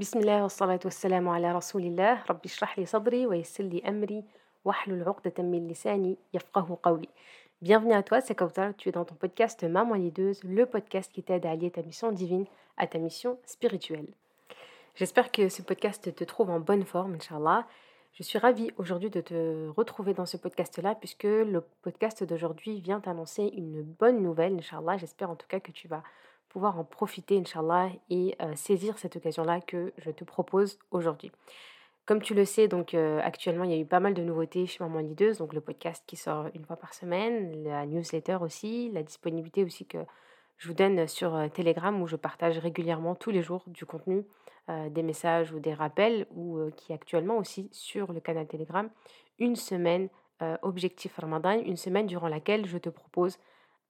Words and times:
بسم 0.00 0.18
الله 0.18 0.42
والصلاة 0.42 0.80
والسلام 0.84 1.28
على 1.28 1.52
رسول 1.52 1.82
الله 1.82 2.22
ربي 2.30 2.48
اشرح 2.48 2.78
لي 2.78 2.86
صدري 2.86 3.26
ويسر 3.26 3.64
لي 3.64 3.82
أمري 3.88 4.24
واحلل 4.64 5.04
عقدة 5.08 5.42
من 5.42 5.68
لساني 5.68 6.16
يفقه 6.34 6.78
قولي 6.82 7.08
Bienvenue 7.62 7.94
à 7.94 8.02
toi, 8.02 8.20
c'est 8.20 8.34
Kautar, 8.34 8.74
tu 8.76 8.90
es 8.90 8.92
dans 8.92 9.06
ton 9.06 9.14
podcast 9.14 9.64
Maman 9.64 9.94
Lideuse, 9.94 10.44
le 10.44 10.66
podcast 10.66 11.10
qui 11.10 11.22
t'aide 11.22 11.46
à 11.46 11.52
allier 11.52 11.70
ta 11.70 11.80
mission 11.80 12.12
divine 12.12 12.44
à 12.76 12.86
ta 12.86 12.98
mission 12.98 13.38
spirituelle. 13.46 14.08
J'espère 14.94 15.32
que 15.32 15.48
ce 15.48 15.62
podcast 15.62 16.14
te 16.14 16.24
trouve 16.24 16.50
en 16.50 16.60
bonne 16.60 16.84
forme, 16.84 17.14
Inch'Allah. 17.14 17.66
Je 18.12 18.22
suis 18.22 18.38
ravie 18.38 18.70
aujourd'hui 18.76 19.10
de 19.10 19.20
te 19.20 19.68
retrouver 19.68 20.14
dans 20.14 20.26
ce 20.26 20.36
podcast-là, 20.36 20.94
puisque 20.94 21.24
le 21.24 21.64
podcast 21.82 22.24
d'aujourd'hui 22.24 22.80
vient 22.80 23.00
t'annoncer 23.00 23.44
une 23.44 23.82
bonne 23.82 24.22
nouvelle, 24.22 24.54
Inch'Allah. 24.56 24.96
J'espère 24.98 25.30
en 25.30 25.36
tout 25.36 25.46
cas 25.48 25.60
que 25.60 25.72
tu 25.72 25.88
vas 25.88 26.02
pouvoir 26.51 26.77
en 26.77 26.83
profiter, 26.83 27.37
Inch'Allah, 27.37 27.89
et 28.09 28.35
euh, 28.41 28.53
saisir 28.55 28.97
cette 28.97 29.15
occasion-là 29.15 29.61
que 29.61 29.93
je 29.97 30.11
te 30.11 30.25
propose 30.25 30.79
aujourd'hui. 30.91 31.31
Comme 32.05 32.21
tu 32.21 32.33
le 32.33 32.43
sais, 32.43 32.67
donc 32.67 32.93
euh, 32.93 33.21
actuellement, 33.23 33.63
il 33.63 33.71
y 33.71 33.73
a 33.73 33.77
eu 33.77 33.85
pas 33.85 34.01
mal 34.01 34.13
de 34.13 34.21
nouveautés 34.21 34.65
chez 34.65 34.83
Maman 34.83 34.99
Lideuse, 34.99 35.37
donc 35.37 35.53
le 35.53 35.61
podcast 35.61 36.03
qui 36.05 36.17
sort 36.17 36.47
une 36.53 36.65
fois 36.65 36.75
par 36.75 36.93
semaine, 36.93 37.63
la 37.63 37.85
newsletter 37.85 38.39
aussi, 38.41 38.91
la 38.91 39.01
disponibilité 39.01 39.63
aussi 39.63 39.85
que 39.85 39.99
je 40.57 40.67
vous 40.67 40.73
donne 40.73 41.07
sur 41.07 41.35
euh, 41.35 41.47
Telegram 41.47 42.01
où 42.01 42.05
je 42.05 42.17
partage 42.17 42.57
régulièrement 42.57 43.15
tous 43.15 43.31
les 43.31 43.41
jours 43.41 43.63
du 43.67 43.85
contenu, 43.85 44.25
des 44.91 45.03
messages 45.03 45.51
ou 45.51 45.59
des 45.59 45.73
rappels, 45.73 46.27
ou 46.33 46.59
qui 46.77 46.93
est 46.93 46.95
actuellement 46.95 47.37
aussi 47.37 47.67
sur 47.73 48.13
le 48.13 48.21
canal 48.21 48.47
Telegram, 48.47 48.89
une 49.37 49.57
semaine 49.57 50.07
objectif 50.61 51.17
Ramadan, 51.17 51.59
une 51.59 51.75
semaine 51.75 52.05
durant 52.05 52.29
laquelle 52.29 52.65
je 52.65 52.77
te 52.77 52.87
propose 52.87 53.37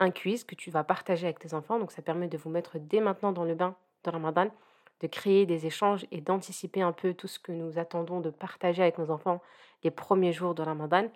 un 0.02 0.12
quiz 0.12 0.44
que 0.44 0.56
tu 0.56 0.72
vas 0.72 0.84
partager 0.84 1.28
avec 1.28 1.40
tes 1.40 1.54
enfants. 1.54 1.80
Donc 1.80 1.92
ça 1.92 2.02
permet 2.02 2.28
de 2.28 2.38
vous 2.38 2.50
mettre 2.50 2.78
dès 2.78 3.00
maintenant 3.00 3.32
dans 3.32 3.46
le 3.46 3.56
bain 3.56 3.76
de 4.04 4.10
Ramadan, 4.10 4.48
de 5.00 5.08
créer 5.08 5.46
des 5.46 5.66
échanges 5.66 6.06
et 6.12 6.20
d'anticiper 6.20 6.82
un 6.82 6.92
peu 6.92 7.14
tout 7.14 7.28
ce 7.28 7.40
que 7.40 7.52
nous 7.52 7.78
attendons 7.78 8.20
de 8.20 8.32
partager 8.32 8.82
avec 8.82 8.98
nos 8.98 9.12
enfants 9.12 9.42
les 9.84 9.92
premiers 9.92 10.34
jours 10.34 10.56
de 10.56 10.64
Ramadan 10.64 11.08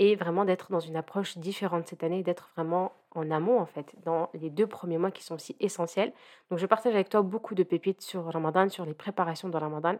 et 0.00 0.16
vraiment 0.16 0.44
d'être 0.44 0.72
dans 0.72 0.80
une 0.80 0.96
approche 0.96 1.38
différente 1.38 1.86
cette 1.86 2.02
année, 2.02 2.24
d'être 2.24 2.50
vraiment 2.56 2.92
en 3.12 3.30
amont 3.30 3.60
en 3.60 3.66
fait, 3.66 3.94
dans 4.04 4.28
les 4.34 4.50
deux 4.50 4.66
premiers 4.66 4.98
mois 4.98 5.12
qui 5.12 5.22
sont 5.22 5.36
aussi 5.36 5.56
essentiels. 5.60 6.12
Donc 6.50 6.58
je 6.58 6.66
partage 6.66 6.94
avec 6.94 7.08
toi 7.08 7.22
beaucoup 7.22 7.54
de 7.54 7.62
pépites 7.62 8.02
sur 8.02 8.24
Ramadan, 8.24 8.68
sur 8.68 8.84
les 8.84 8.94
préparations 8.94 9.48
de 9.48 9.56
Ramadan 9.56 9.96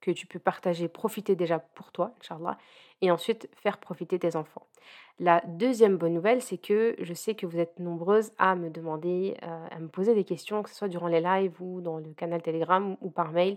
que 0.00 0.10
tu 0.10 0.26
peux 0.26 0.38
partager, 0.38 0.88
profiter 0.88 1.36
déjà 1.36 1.58
pour 1.58 1.92
toi, 1.92 2.12
Inch'Allah, 2.20 2.58
et 3.00 3.10
ensuite 3.10 3.48
faire 3.54 3.78
profiter 3.78 4.18
tes 4.18 4.36
enfants. 4.36 4.66
La 5.20 5.42
deuxième 5.46 5.96
bonne 5.96 6.14
nouvelle, 6.14 6.42
c'est 6.42 6.58
que 6.58 6.94
je 7.00 7.12
sais 7.12 7.34
que 7.34 7.46
vous 7.46 7.58
êtes 7.58 7.80
nombreuses 7.80 8.30
à 8.38 8.54
me 8.54 8.70
demander, 8.70 9.36
euh, 9.42 9.66
à 9.70 9.78
me 9.80 9.88
poser 9.88 10.14
des 10.14 10.24
questions, 10.24 10.62
que 10.62 10.70
ce 10.70 10.76
soit 10.76 10.88
durant 10.88 11.08
les 11.08 11.20
lives 11.20 11.60
ou 11.60 11.80
dans 11.80 11.98
le 11.98 12.12
canal 12.12 12.40
Telegram 12.40 12.96
ou 13.00 13.10
par 13.10 13.32
mail, 13.32 13.56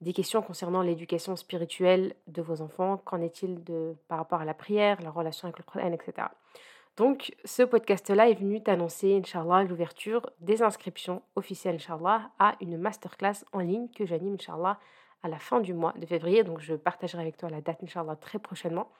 des 0.00 0.12
questions 0.12 0.42
concernant 0.42 0.82
l'éducation 0.82 1.36
spirituelle 1.36 2.14
de 2.26 2.42
vos 2.42 2.60
enfants. 2.60 2.98
Qu'en 3.04 3.20
est-il 3.22 3.62
de 3.62 3.94
par 4.08 4.18
rapport 4.18 4.40
à 4.40 4.44
la 4.44 4.54
prière, 4.54 5.00
la 5.00 5.10
relation 5.10 5.46
avec 5.46 5.58
le 5.58 5.64
Coran, 5.64 5.92
etc. 5.92 6.26
Donc, 6.96 7.34
ce 7.44 7.62
podcast-là 7.62 8.30
est 8.30 8.34
venu 8.34 8.62
t'annoncer, 8.62 9.14
Inch'Allah, 9.16 9.64
l'ouverture 9.64 10.30
des 10.40 10.62
inscriptions 10.62 11.22
officielles, 11.36 11.76
Inch'Allah, 11.76 12.30
à 12.38 12.56
une 12.60 12.78
masterclass 12.78 13.44
en 13.52 13.60
ligne 13.60 13.88
que 13.94 14.06
j'anime, 14.06 14.34
Inch'Allah, 14.34 14.78
à 15.22 15.28
la 15.28 15.38
fin 15.38 15.60
du 15.60 15.74
mois 15.74 15.92
de 15.96 16.06
février. 16.06 16.44
Donc, 16.44 16.60
je 16.60 16.74
partagerai 16.74 17.22
avec 17.22 17.36
toi 17.36 17.50
la 17.50 17.60
date, 17.60 17.82
Inch'Allah, 17.82 18.16
très 18.16 18.38
prochainement. 18.38 18.90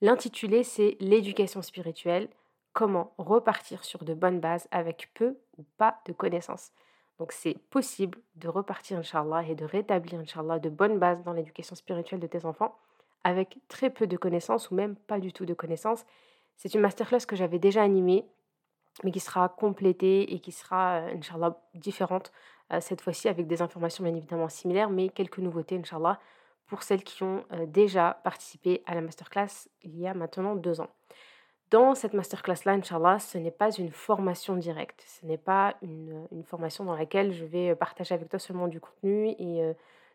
L'intitulé, 0.00 0.62
c'est 0.62 0.96
L'éducation 1.00 1.62
spirituelle, 1.62 2.28
comment 2.72 3.12
repartir 3.18 3.84
sur 3.84 4.04
de 4.04 4.14
bonnes 4.14 4.40
bases 4.40 4.68
avec 4.70 5.10
peu 5.14 5.36
ou 5.58 5.64
pas 5.76 6.00
de 6.06 6.12
connaissances. 6.12 6.70
Donc 7.18 7.32
c'est 7.32 7.58
possible 7.68 8.18
de 8.36 8.48
repartir, 8.48 8.98
Inch'Allah, 8.98 9.44
et 9.46 9.54
de 9.54 9.66
rétablir, 9.66 10.18
Inch'Allah, 10.20 10.58
de 10.58 10.70
bonnes 10.70 10.98
bases 10.98 11.22
dans 11.22 11.34
l'éducation 11.34 11.76
spirituelle 11.76 12.20
de 12.20 12.26
tes 12.26 12.46
enfants 12.46 12.78
avec 13.24 13.58
très 13.68 13.90
peu 13.90 14.06
de 14.06 14.16
connaissances 14.16 14.70
ou 14.70 14.74
même 14.74 14.96
pas 14.96 15.20
du 15.20 15.30
tout 15.30 15.44
de 15.44 15.52
connaissances. 15.52 16.06
C'est 16.56 16.72
une 16.74 16.80
masterclass 16.80 17.26
que 17.26 17.36
j'avais 17.36 17.58
déjà 17.58 17.82
animée, 17.82 18.24
mais 19.04 19.10
qui 19.10 19.20
sera 19.20 19.50
complétée 19.50 20.32
et 20.32 20.40
qui 20.40 20.52
sera, 20.52 21.00
euh, 21.00 21.16
Inch'Allah, 21.16 21.60
différente 21.74 22.32
cette 22.78 23.00
fois-ci 23.00 23.28
avec 23.28 23.48
des 23.48 23.62
informations 23.62 24.04
bien 24.04 24.14
évidemment 24.14 24.48
similaires, 24.48 24.90
mais 24.90 25.08
quelques 25.08 25.38
nouveautés, 25.38 25.76
Inch'Allah, 25.76 26.20
pour 26.70 26.84
celles 26.84 27.02
qui 27.02 27.24
ont 27.24 27.44
euh, 27.52 27.66
déjà 27.66 28.20
participé 28.22 28.82
à 28.86 28.94
la 28.94 29.00
masterclass 29.00 29.68
il 29.82 29.98
y 29.98 30.06
a 30.06 30.14
maintenant 30.14 30.54
deux 30.54 30.80
ans. 30.80 30.88
Dans 31.70 31.94
cette 31.94 32.14
masterclass-là, 32.14 32.72
Inch'Allah, 32.72 33.18
ce 33.18 33.38
n'est 33.38 33.50
pas 33.50 33.70
une 33.72 33.90
formation 33.90 34.56
directe, 34.56 35.04
ce 35.06 35.26
n'est 35.26 35.38
pas 35.38 35.74
une, 35.82 36.26
formation 36.44 36.84
dans 36.84 36.96
laquelle 36.96 37.32
je 37.32 37.44
vais 37.44 37.74
partager 37.74 38.14
avec 38.14 38.28
toi 38.28 38.38
seulement 38.38 38.68
du 38.68 38.80
contenu 38.80 39.30
et 39.38 39.62
euh, 39.62 39.72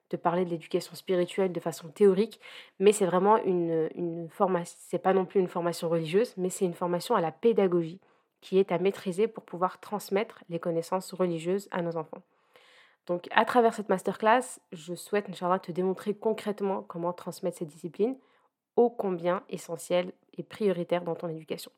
te 0.10 0.16
parler 0.16 0.46
de 0.46 0.50
l'éducation 0.50 0.96
spirituelle 0.96 1.52
de 1.52 1.60
façon 1.60 1.90
théorique, 1.90 2.40
mais 2.80 2.92
c'est 2.92 3.06
vraiment 3.06 3.38
une, 3.38 3.90
une 3.96 4.30
formation, 4.30 4.78
c'est 4.80 5.00
pas 5.00 5.14
non 5.14 5.26
plus 5.26 5.40
une 5.40 5.48
formation 5.48 5.90
religieuse, 5.90 6.34
mais 6.38 6.50
c'est 6.50 6.66
une 6.66 6.74
formation 6.74 7.16
à 7.16 7.22
la 7.22 7.32
pédagogie 7.32 8.00
qui 8.42 8.60
est 8.60 8.72
à 8.72 8.78
maîtriser 8.78 9.28
pour 9.28 9.44
pouvoir 9.44 9.80
transmettre 9.80 10.44
les 10.50 10.60
connaissances 10.60 11.14
religieuses 11.14 11.68
à 11.72 11.82
nos 11.82 11.98
enfants. 11.98 12.22
Donc, 13.08 13.28
à 13.32 13.46
travers 13.46 13.74
cette 13.74 13.90
masterclass, 13.90 14.60
je 14.72 14.96
souhaite, 14.96 15.30
Inch'Allah, 15.30 15.60
te 15.60 15.72
démontrer 15.72 16.16
concrètement 16.16 16.82
comment 16.82 17.14
transmettre 17.14 17.60
cette 17.60 17.68
discipline, 17.68 18.18
ô 18.76 18.90
combien 18.90 19.44
essentielle 19.50 20.12
et 20.34 20.44
prioritaire 20.44 21.04
dans 21.04 21.16
ton 21.16 21.28
éducation. 21.28 21.72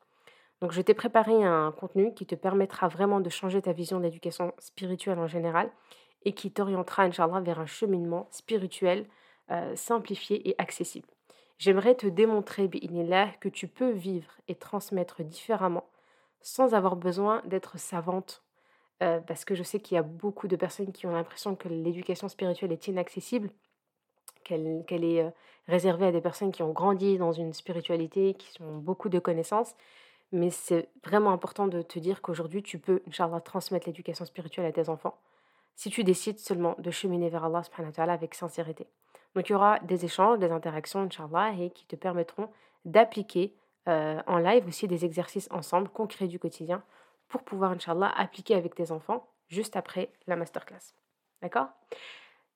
Donc, 0.61 0.71
je 0.71 0.81
t'ai 0.81 0.93
préparé 0.93 1.43
un 1.43 1.71
contenu 1.71 2.13
qui 2.13 2.25
te 2.25 2.35
permettra 2.35 2.87
vraiment 2.87 3.19
de 3.19 3.29
changer 3.29 3.61
ta 3.61 3.73
vision 3.73 3.99
de 3.99 4.03
l'éducation 4.03 4.53
spirituelle 4.57 5.19
en 5.19 5.27
général 5.27 5.69
et 6.23 6.33
qui 6.33 6.51
t'orientera, 6.51 7.03
Inch'Allah, 7.03 7.41
vers 7.41 7.59
un 7.59 7.65
cheminement 7.65 8.27
spirituel 8.31 9.05
euh, 9.51 9.75
simplifié 9.75 10.49
et 10.49 10.55
accessible. 10.57 11.07
J'aimerais 11.57 11.95
te 11.95 12.07
démontrer, 12.07 12.69
là 12.91 13.29
que 13.39 13.49
tu 13.49 13.67
peux 13.67 13.91
vivre 13.91 14.31
et 14.47 14.55
transmettre 14.55 15.23
différemment 15.23 15.89
sans 16.41 16.73
avoir 16.73 16.95
besoin 16.95 17.41
d'être 17.45 17.79
savante 17.79 18.43
euh, 19.03 19.19
parce 19.19 19.45
que 19.45 19.55
je 19.55 19.63
sais 19.63 19.79
qu'il 19.79 19.95
y 19.95 19.97
a 19.97 20.03
beaucoup 20.03 20.47
de 20.47 20.55
personnes 20.55 20.91
qui 20.91 21.05
ont 21.05 21.11
l'impression 21.11 21.55
que 21.55 21.67
l'éducation 21.67 22.29
spirituelle 22.29 22.71
est 22.71 22.87
inaccessible, 22.87 23.49
qu'elle 24.43 24.85
est 25.03 25.21
euh, 25.21 25.29
réservée 25.67 26.07
à 26.07 26.11
des 26.11 26.21
personnes 26.21 26.51
qui 26.51 26.63
ont 26.63 26.71
grandi 26.71 27.17
dans 27.17 27.31
une 27.31 27.53
spiritualité, 27.53 28.33
qui 28.33 28.61
ont 28.61 28.77
beaucoup 28.77 29.09
de 29.09 29.19
connaissances. 29.19 29.75
Mais 30.31 30.49
c'est 30.49 30.89
vraiment 31.05 31.31
important 31.31 31.67
de 31.67 31.81
te 31.81 31.99
dire 31.99 32.21
qu'aujourd'hui, 32.21 32.63
tu 32.63 32.79
peux, 32.79 33.01
Inch'Allah, 33.07 33.39
transmettre 33.39 33.87
l'éducation 33.87 34.25
spirituelle 34.25 34.65
à 34.65 34.71
tes 34.71 34.89
enfants 34.89 35.17
si 35.75 35.91
tu 35.91 36.03
décides 36.03 36.39
seulement 36.39 36.75
de 36.79 36.89
cheminer 36.91 37.29
vers 37.29 37.45
Allah 37.45 37.61
avec 37.97 38.33
sincérité. 38.33 38.87
Donc 39.35 39.47
il 39.47 39.51
y 39.51 39.55
aura 39.55 39.79
des 39.81 40.05
échanges, 40.05 40.39
des 40.39 40.51
interactions, 40.51 41.01
Inch'Allah, 41.01 41.53
et 41.59 41.69
qui 41.69 41.85
te 41.85 41.95
permettront 41.95 42.49
d'appliquer 42.83 43.53
euh, 43.87 44.19
en 44.25 44.39
live 44.39 44.67
aussi 44.67 44.87
des 44.87 45.05
exercices 45.05 45.47
ensemble, 45.51 45.87
concrets 45.89 46.27
du 46.27 46.39
quotidien, 46.39 46.81
pour 47.27 47.43
pouvoir, 47.43 47.71
Inch'Allah, 47.71 48.13
appliquer 48.15 48.55
avec 48.55 48.75
tes 48.75 48.91
enfants 48.91 49.27
juste 49.47 49.75
après 49.75 50.11
la 50.27 50.35
masterclass. 50.35 50.93
D'accord? 51.41 51.67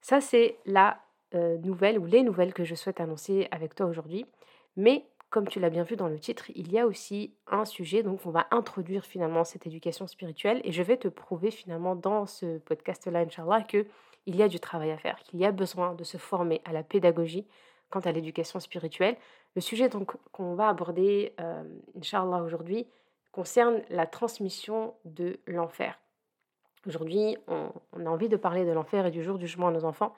Ça, 0.00 0.20
c'est 0.20 0.58
la 0.66 1.00
euh, 1.34 1.56
nouvelle 1.58 1.98
ou 1.98 2.04
les 2.04 2.22
nouvelles 2.22 2.52
que 2.52 2.64
je 2.64 2.74
souhaite 2.74 3.00
annoncer 3.00 3.48
avec 3.50 3.74
toi 3.74 3.86
aujourd'hui. 3.86 4.26
Mais 4.76 5.06
comme 5.30 5.48
tu 5.48 5.60
l'as 5.60 5.70
bien 5.70 5.82
vu 5.82 5.96
dans 5.96 6.08
le 6.08 6.18
titre, 6.18 6.50
il 6.54 6.70
y 6.70 6.78
a 6.78 6.86
aussi 6.86 7.34
un 7.46 7.64
sujet, 7.64 8.02
donc 8.02 8.26
on 8.26 8.30
va 8.30 8.46
introduire 8.50 9.04
finalement 9.04 9.44
cette 9.44 9.66
éducation 9.66 10.06
spirituelle 10.06 10.60
et 10.62 10.72
je 10.72 10.82
vais 10.82 10.98
te 10.98 11.08
prouver 11.08 11.50
finalement 11.50 11.96
dans 11.96 12.26
ce 12.26 12.58
podcast-là, 12.58 13.20
Inch'Allah, 13.20 13.62
qu'il 13.62 13.86
y 14.26 14.42
a 14.42 14.48
du 14.48 14.60
travail 14.60 14.90
à 14.90 14.98
faire, 14.98 15.18
qu'il 15.20 15.40
y 15.40 15.46
a 15.46 15.52
besoin 15.52 15.94
de 15.94 16.04
se 16.04 16.18
former 16.18 16.60
à 16.66 16.72
la 16.72 16.82
pédagogie 16.82 17.46
quant 17.88 18.00
à 18.00 18.12
l'éducation 18.12 18.60
spirituelle. 18.60 19.16
Le 19.54 19.62
sujet 19.62 19.88
qu'on 20.32 20.54
va 20.54 20.68
aborder, 20.68 21.34
euh, 21.40 21.64
Inch'Allah, 21.96 22.42
aujourd'hui, 22.42 22.86
concerne 23.32 23.82
la 23.88 24.06
transmission 24.06 24.94
de 25.04 25.40
l'enfer. 25.46 25.98
Aujourd'hui, 26.86 27.36
on, 27.48 27.70
a 28.06 28.08
envie 28.08 28.28
de 28.28 28.36
parler 28.36 28.64
de 28.64 28.72
l'enfer 28.72 29.06
et 29.06 29.10
du 29.10 29.22
jour 29.22 29.38
du 29.38 29.46
jugement 29.46 29.68
à 29.68 29.70
nos 29.70 29.84
enfants, 29.84 30.14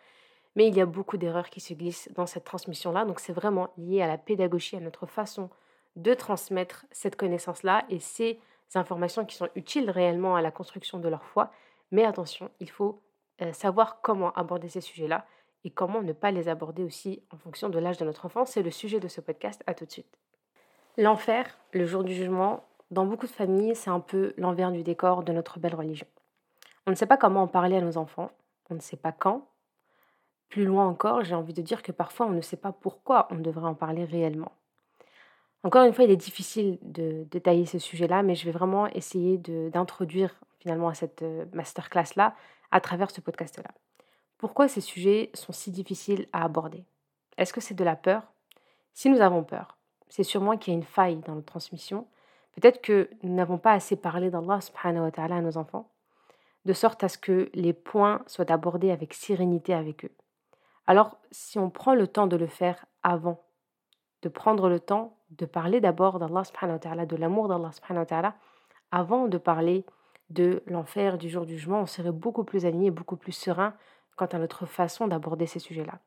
mais 0.56 0.66
il 0.66 0.74
y 0.74 0.80
a 0.80 0.86
beaucoup 0.86 1.16
d'erreurs 1.16 1.50
qui 1.50 1.60
se 1.60 1.74
glissent 1.74 2.10
dans 2.15 2.27
cette 2.27 2.44
transmission-là. 2.44 3.04
Donc 3.04 3.21
c'est 3.21 3.33
vraiment 3.33 3.71
lié 3.77 4.03
à 4.03 4.06
la 4.06 4.18
pédagogie, 4.18 4.77
à 4.77 4.80
notre 4.80 5.06
façon 5.06 5.50
de 5.97 6.15
transmettre 6.15 6.86
cette 6.91 7.16
connaissance-là 7.16 7.84
et 7.89 8.00
ces 8.00 8.39
informations 8.74 9.24
qui 9.24 9.36
sont 9.36 9.48
utiles 9.54 9.91
réellement 9.91 10.36
à 10.36 10.42
la 10.42 10.50
construction 10.50 10.98
de 10.98 11.09
leur 11.09 11.24
foi. 11.24 11.53
Mais 11.91 12.04
attention, 12.04 12.50
il 12.60 12.71
faut 12.71 13.00
euh, 13.42 13.53
savoir 13.53 14.00
comment 14.00 14.33
aborder 14.33 14.68
ces 14.68 14.80
sujets-là 14.80 15.27
et 15.65 15.71
comment 15.71 16.03
ne 16.03 16.12
pas 16.12 16.30
les 16.30 16.48
aborder 16.48 16.83
aussi 16.83 17.22
en 17.30 17.36
fonction 17.36 17.68
de 17.68 17.78
l'âge 17.78 17.98
de 17.98 18.04
notre 18.04 18.27
enfant. 18.27 18.44
C'est 18.44 18.62
le 18.62 18.71
sujet 18.71 19.00
de 19.00 19.09
ce 19.09 19.21
podcast. 19.21 19.62
À 19.66 19.74
tout 19.74 19.84
de 19.84 19.91
suite. 19.91 20.18
L'enfer, 20.97 21.59
le 21.72 21.86
jour 21.86 22.04
du 22.04 22.15
jugement, 22.15 22.65
dans 22.91 23.07
beaucoup 23.07 23.27
de 23.27 23.33
familles, 23.33 23.75
c'est 23.75 23.91
un 23.91 24.01
peu 24.01 24.34
l'envers 24.36 24.72
du 24.72 24.83
décor 24.83 25.22
de 25.22 25.33
notre 25.33 25.59
belle 25.59 25.75
religion. 25.75 26.07
On 26.86 26.91
ne 26.91 26.97
sait 26.97 27.07
pas 27.07 27.16
comment 27.16 27.42
en 27.42 27.48
parler 27.48 27.77
à 27.77 27.81
nos 27.81 27.97
enfants, 27.97 28.31
on 28.71 28.75
ne 28.75 28.81
sait 28.81 28.97
pas 28.97 29.13
quand. 29.13 29.48
Plus 30.48 30.65
loin 30.65 30.86
encore, 30.86 31.25
j'ai 31.25 31.34
envie 31.34 31.54
de 31.54 31.63
dire 31.63 31.83
que 31.83 31.92
parfois 31.92 32.27
on 32.27 32.31
ne 32.31 32.41
sait 32.41 32.57
pas 32.57 32.72
pourquoi 32.72 33.27
on 33.31 33.36
devrait 33.36 33.66
en 33.66 33.75
parler 33.75 34.04
réellement. 34.04 34.53
Encore 35.65 35.84
une 35.84 35.95
fois, 35.95 36.04
il 36.04 36.10
est 36.10 36.16
difficile 36.16 36.78
de 36.83 37.25
détailler 37.31 37.65
ce 37.65 37.78
sujet-là, 37.78 38.22
mais 38.22 38.34
je 38.34 38.45
vais 38.45 38.51
vraiment 38.51 38.87
essayer 38.89 39.39
d'introduire 39.39 40.39
finalement 40.59 40.89
à 40.89 40.95
cette 40.95 41.22
euh, 41.22 41.47
masterclass-là 41.54 42.34
à 42.71 42.80
travers 42.80 43.10
ce 43.10 43.22
podcast-là. 43.22 43.71
Pourquoi 44.37 44.69
ces 44.69 44.83
sujets 44.83 45.30
sont 45.33 45.53
si 45.53 45.71
difficiles 45.71 46.28
à 46.34 46.45
aborder? 46.45 46.84
Est-ce 47.39 47.54
que 47.54 47.63
c'est 47.63 47.75
de 47.75 47.84
la 47.84 47.97
peur? 47.97 48.22
Si 48.92 49.09
nous 49.09 49.22
avons 49.22 49.42
peur, 49.42 49.78
c'est 50.09 50.22
sûrement 50.22 50.59
qu'il 50.59 50.75
y 50.75 50.77
a 50.77 50.78
une 50.78 50.84
faille 50.84 51.16
dans 51.16 51.34
notre 51.34 51.47
transmission. 51.47 52.07
Peut-être 52.54 52.80
que 52.80 53.10
nous 53.22 53.34
n'avons 53.34 53.59
pas 53.59 53.72
assez 53.72 53.97
parlé 53.97 54.30
d'Allah 54.30 54.60
subhanahu 54.60 55.04
wa 55.04 55.10
ta'ala 55.10 55.36
à 55.36 55.41
nos 55.41 55.56
enfants, 55.56 55.91
de 56.65 56.72
sorte 56.72 57.04
à 57.04 57.09
ce 57.09 57.18
que 57.18 57.51
les 57.54 57.72
points 57.72 58.22
soient 58.27 58.51
abordés 58.51 58.91
avec 58.91 59.15
sérénité 59.15 59.74
avec 59.74 60.04
eux. 60.04 60.12
Alors, 60.86 61.18
si 61.30 61.59
on 61.59 61.71
prend 61.71 61.95
le 61.95 62.06
temps 62.06 62.27
de 62.27 62.36
le 62.36 62.47
faire 62.47 62.86
avant, 63.03 63.42
de 64.22 64.28
prendre 64.28 64.68
le 64.68 64.80
temps 64.80 65.16
de 65.30 65.47
parler 65.47 65.80
d'abord 65.80 66.18
d'Allah 66.18 66.45
subhanahu 66.45 67.06
de 67.06 67.16
l'amour 67.16 67.48
d'Allah 67.48 67.72
subhanahu 67.72 68.03
wa 68.03 68.06
ta'ala, 68.06 68.34
avant 68.91 69.27
de 69.27 69.39
parler 69.39 69.84
de 70.30 70.62
l'enfer, 70.66 71.18
du 71.18 71.28
jour 71.28 71.45
du 71.45 71.59
jugement, 71.59 71.80
on 71.80 71.86
serait 71.86 72.12
beaucoup 72.12 72.45
plus 72.45 72.66
aligné, 72.66 72.91
beaucoup 72.91 73.16
plus 73.16 73.33
serein 73.33 73.74
quant 74.16 74.27
à 74.27 74.39
notre 74.39 74.66
façon 74.66 75.09
d'aborder 75.09 75.47
ces 75.47 75.59
sujets-là. 75.59 75.98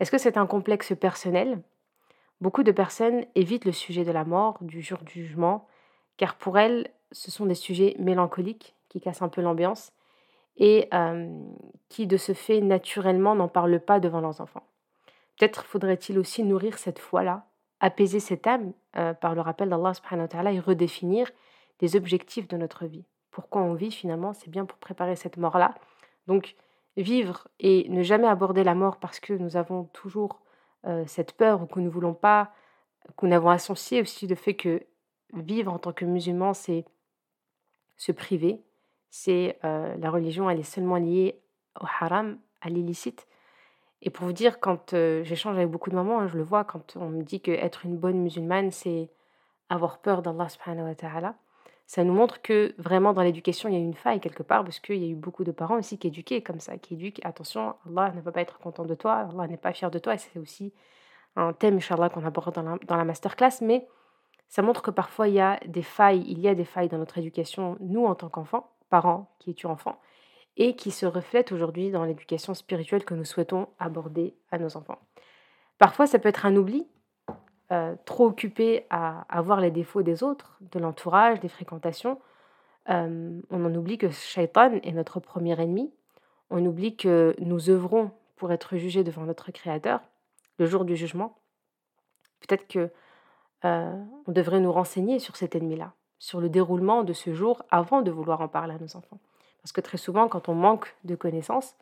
Est-ce 0.00 0.10
que 0.10 0.18
c'est 0.18 0.36
un 0.36 0.46
complexe 0.46 0.92
personnel? 0.98 1.62
Beaucoup 2.40 2.64
de 2.64 2.72
personnes 2.72 3.24
évitent 3.34 3.64
le 3.64 3.72
sujet 3.72 4.04
de 4.04 4.10
la 4.10 4.24
mort, 4.24 4.58
du 4.60 4.82
jour 4.82 4.98
du 4.98 5.24
jugement, 5.24 5.66
car 6.16 6.36
pour 6.36 6.58
elles, 6.58 6.90
ce 7.12 7.30
sont 7.30 7.46
des 7.46 7.54
sujets 7.54 7.96
mélancoliques 7.98 8.74
qui 8.88 9.00
cassent 9.00 9.22
un 9.22 9.28
peu 9.28 9.40
l'ambiance 9.40 9.92
et 10.56 10.88
qui, 11.88 12.06
de 12.06 12.16
ce 12.16 12.32
fait, 12.32 12.60
naturellement, 12.60 13.34
n'en 13.34 13.48
parlent 13.48 13.80
pas 13.80 14.00
devant 14.00 14.20
leurs 14.20 14.40
enfants. 14.40 14.66
Peut-être 15.38 15.64
faudrait-il 15.64 16.18
aussi 16.18 16.44
nourrir 16.44 16.78
cette 16.78 17.00
foi-là, 17.00 17.46
apaiser 17.80 18.20
cette 18.20 18.46
âme 18.46 18.72
par 18.92 19.34
le 19.34 19.40
rappel 19.40 19.68
d'Allah 19.68 20.52
et 20.52 20.60
redéfinir 20.60 21.30
les 21.80 21.96
objectifs 21.96 22.46
de 22.46 22.56
notre 22.56 22.86
vie. 22.86 23.04
Pourquoi 23.32 23.62
on 23.62 23.74
vit 23.74 23.90
finalement, 23.90 24.32
c'est 24.32 24.50
bien 24.50 24.64
pour 24.64 24.78
préparer 24.78 25.16
cette 25.16 25.36
mort-là. 25.38 25.74
Donc, 26.28 26.54
vivre 26.96 27.48
et 27.58 27.88
ne 27.88 28.04
jamais 28.04 28.28
aborder 28.28 28.62
la 28.62 28.76
mort 28.76 28.98
parce 28.98 29.18
que 29.18 29.32
nous 29.32 29.56
avons 29.56 29.84
toujours 29.92 30.40
cette 31.06 31.32
peur 31.32 31.62
ou 31.62 31.66
que 31.66 31.80
nous 31.80 31.86
ne 31.86 31.90
voulons 31.90 32.14
pas, 32.14 32.52
que 33.16 33.26
nous 33.26 33.34
avons 33.34 33.50
associé 33.50 34.00
aussi 34.00 34.28
le 34.28 34.36
fait 34.36 34.54
que 34.54 34.84
vivre 35.34 35.72
en 35.72 35.78
tant 35.78 35.92
que 35.92 36.04
musulman, 36.04 36.54
c'est 36.54 36.84
se 37.96 38.12
priver, 38.12 38.60
c'est 39.10 39.58
la 39.62 40.10
religion, 40.10 40.50
elle 40.50 40.60
est 40.60 40.62
seulement 40.64 40.96
liée 40.96 41.40
au 41.80 41.86
haram, 42.00 42.38
à 42.60 42.68
l'illicite. 42.68 43.26
Et 44.02 44.10
pour 44.10 44.26
vous 44.26 44.32
dire, 44.32 44.58
quand 44.58 44.90
j'échange 45.22 45.56
avec 45.56 45.70
beaucoup 45.70 45.90
de 45.90 45.94
mamans, 45.94 46.20
hein, 46.20 46.26
je 46.26 46.36
le 46.36 46.42
vois, 46.42 46.64
quand 46.64 46.96
on 46.96 47.08
me 47.08 47.22
dit 47.22 47.40
qu'être 47.40 47.86
une 47.86 47.96
bonne 47.96 48.18
musulmane, 48.18 48.70
c'est 48.70 49.10
avoir 49.68 49.98
peur 49.98 50.22
d'Allah 50.22 50.48
subhanahu 50.48 50.94
ça 51.86 52.02
nous 52.02 52.14
montre 52.14 52.40
que 52.40 52.74
vraiment 52.78 53.12
dans 53.12 53.22
l'éducation, 53.22 53.68
il 53.68 53.74
y 53.74 53.76
a 53.76 53.80
une 53.80 53.94
faille 53.94 54.20
quelque 54.20 54.42
part, 54.42 54.64
parce 54.64 54.80
qu'il 54.80 54.96
y 54.96 55.04
a 55.04 55.08
eu 55.08 55.14
beaucoup 55.14 55.44
de 55.44 55.52
parents 55.52 55.78
aussi 55.78 55.98
qui 55.98 56.06
éduquaient 56.06 56.40
comme 56.40 56.60
ça, 56.60 56.78
qui 56.78 56.94
éduquent, 56.94 57.20
attention, 57.24 57.74
Allah 57.86 58.12
ne 58.14 58.20
va 58.20 58.32
pas 58.32 58.40
être 58.40 58.58
content 58.58 58.84
de 58.84 58.94
toi, 58.94 59.28
Allah 59.30 59.46
n'est 59.48 59.58
pas 59.58 59.72
fier 59.72 59.90
de 59.90 59.98
toi, 59.98 60.14
et 60.14 60.18
c'est 60.18 60.38
aussi 60.38 60.72
un 61.36 61.52
thème, 61.52 61.76
Inch'Allah, 61.76 62.08
qu'on 62.08 62.24
aborde 62.24 62.54
dans 62.54 62.62
la, 62.62 62.78
dans 62.86 62.96
la 62.96 63.04
masterclass, 63.04 63.60
mais 63.60 63.86
ça 64.48 64.62
montre 64.62 64.82
que 64.82 64.90
parfois 64.90 65.28
il 65.28 65.34
y 65.34 65.40
a 65.40 65.58
des 65.66 65.82
failles, 65.82 66.24
il 66.28 66.40
y 66.40 66.48
a 66.48 66.54
des 66.54 66.64
failles 66.64 66.88
dans 66.88 66.98
notre 66.98 67.18
éducation, 67.18 67.76
nous 67.80 68.04
en 68.06 68.14
tant 68.14 68.28
qu'enfants, 68.28 68.70
parents 68.88 69.34
qui 69.38 69.50
étudient 69.50 69.70
enfants, 69.70 69.98
et 70.56 70.76
qui 70.76 70.90
se 70.90 71.06
reflètent 71.06 71.52
aujourd'hui 71.52 71.90
dans 71.90 72.04
l'éducation 72.04 72.54
spirituelle 72.54 73.04
que 73.04 73.14
nous 73.14 73.24
souhaitons 73.24 73.68
aborder 73.78 74.36
à 74.52 74.58
nos 74.58 74.76
enfants. 74.76 74.98
Parfois, 75.78 76.06
ça 76.06 76.18
peut 76.18 76.28
être 76.28 76.46
un 76.46 76.54
oubli, 76.54 76.86
euh, 77.72 77.96
trop 78.04 78.26
occupé 78.26 78.86
à, 78.90 79.24
voir 79.42 79.60
les 79.60 79.72
défauts 79.72 80.02
des 80.02 80.22
autres, 80.22 80.58
de 80.72 80.78
l'entourage, 80.78 81.40
des 81.40 81.48
fréquentations, 81.48 82.20
euh, 82.90 83.40
on 83.50 83.64
en 83.64 83.74
oublie 83.74 83.98
que 83.98 84.10
Shaitan 84.10 84.78
est 84.82 84.92
notre 84.92 85.20
premier 85.20 85.58
ennemi. 85.60 85.92
On 86.50 86.64
oublie 86.66 86.96
que 86.96 87.34
nous 87.38 87.70
œuvrons 87.70 88.10
pour 88.36 88.52
être 88.52 88.76
jugés 88.76 89.04
devant 89.04 89.22
notre 89.22 89.50
Créateur 89.52 90.00
le 90.58 90.66
jour 90.66 90.84
du 90.84 90.96
jugement. 90.96 91.38
Peut-être 92.40 92.68
que 92.68 92.90
euh, 93.64 93.92
on 94.26 94.32
devrait 94.32 94.60
nous 94.60 94.72
renseigner 94.72 95.18
sur 95.18 95.36
cet 95.36 95.54
ennemi-là, 95.54 95.92
sur 96.18 96.40
le 96.40 96.48
déroulement 96.48 97.02
de 97.02 97.12
ce 97.12 97.34
jour 97.34 97.62
avant 97.70 98.02
de 98.02 98.10
vouloir 98.10 98.40
en 98.40 98.48
parler 98.48 98.74
à 98.74 98.78
nos 98.78 98.96
enfants. 98.96 99.18
Parce 99.62 99.72
que 99.72 99.80
très 99.80 99.98
souvent, 99.98 100.28
quand 100.28 100.48
on 100.48 100.54
manque 100.54 100.94
de 101.04 101.14
connaissances, 101.14 101.74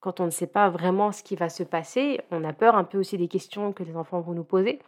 quand 0.00 0.20
on 0.20 0.26
ne 0.26 0.30
sait 0.30 0.46
pas 0.46 0.70
vraiment 0.70 1.10
ce 1.10 1.22
qui 1.22 1.34
va 1.34 1.48
se 1.48 1.64
passer, 1.64 2.20
on 2.30 2.44
a 2.44 2.52
peur 2.52 2.76
un 2.76 2.84
peu 2.84 2.98
aussi 2.98 3.18
des 3.18 3.28
questions 3.28 3.72
que 3.72 3.82
les 3.82 3.96
enfants 3.96 4.20
vont 4.20 4.32
nous 4.32 4.44
poser 4.44 4.78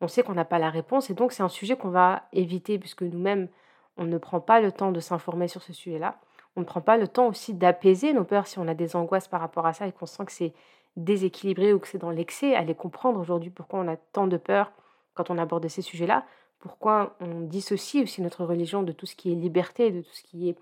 on 0.00 0.08
sait 0.08 0.22
qu'on 0.22 0.34
n'a 0.34 0.44
pas 0.44 0.58
la 0.58 0.70
réponse 0.70 1.10
et 1.10 1.14
donc 1.14 1.32
c'est 1.32 1.42
un 1.42 1.48
sujet 1.48 1.76
qu'on 1.76 1.88
va 1.88 2.22
éviter 2.32 2.78
puisque 2.78 3.02
nous-mêmes, 3.02 3.48
on 3.96 4.04
ne 4.04 4.18
prend 4.18 4.40
pas 4.40 4.60
le 4.60 4.72
temps 4.72 4.92
de 4.92 5.00
s'informer 5.00 5.48
sur 5.48 5.62
ce 5.62 5.72
sujet-là. 5.72 6.16
On 6.54 6.60
ne 6.60 6.64
prend 6.66 6.80
pas 6.80 6.96
le 6.96 7.08
temps 7.08 7.28
aussi 7.28 7.54
d'apaiser 7.54 8.12
nos 8.12 8.24
peurs 8.24 8.46
si 8.46 8.58
on 8.58 8.68
a 8.68 8.74
des 8.74 8.96
angoisses 8.96 9.28
par 9.28 9.40
rapport 9.40 9.66
à 9.66 9.72
ça 9.72 9.86
et 9.86 9.92
qu'on 9.92 10.06
sent 10.06 10.24
que 10.26 10.32
c'est 10.32 10.52
déséquilibré 10.96 11.72
ou 11.72 11.78
que 11.78 11.88
c'est 11.88 11.98
dans 11.98 12.10
l'excès, 12.10 12.54
aller 12.54 12.74
comprendre 12.74 13.20
aujourd'hui 13.20 13.50
pourquoi 13.50 13.80
on 13.80 13.88
a 13.88 13.96
tant 13.96 14.26
de 14.26 14.36
peur 14.36 14.72
quand 15.16 15.30
on 15.30 15.38
aborde 15.38 15.66
ces 15.66 15.82
sujets-là, 15.82 16.24
pourquoi 16.60 17.16
on 17.20 17.40
dissocie 17.40 18.02
aussi 18.02 18.22
notre 18.22 18.44
religion 18.44 18.82
de 18.82 18.92
tout 18.92 19.06
ce 19.06 19.16
qui 19.16 19.32
est 19.32 19.34
liberté, 19.34 19.90
de 19.90 20.02
tout 20.02 20.12
ce 20.12 20.22
qui 20.22 20.48
est 20.48 20.56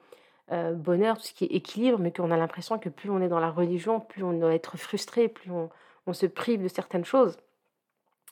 euh, 0.52 0.72
bonheur, 0.72 1.16
tout 1.16 1.24
ce 1.24 1.32
qui 1.32 1.44
est 1.44 1.54
équilibre, 1.54 1.98
mais 1.98 2.12
qu'on 2.12 2.30
a 2.30 2.36
l'impression 2.36 2.78
que 2.78 2.88
plus 2.88 3.10
on 3.10 3.20
est 3.20 3.28
dans 3.28 3.40
la 3.40 3.50
religion, 3.50 4.00
plus 4.00 4.22
on 4.22 4.32
doit 4.32 4.54
être 4.54 4.76
frustré, 4.76 5.28
plus 5.28 5.50
on 5.50 6.12
se 6.12 6.26
prive 6.26 6.62
de 6.62 6.68
certaines 6.68 7.04
choses. 7.04 7.36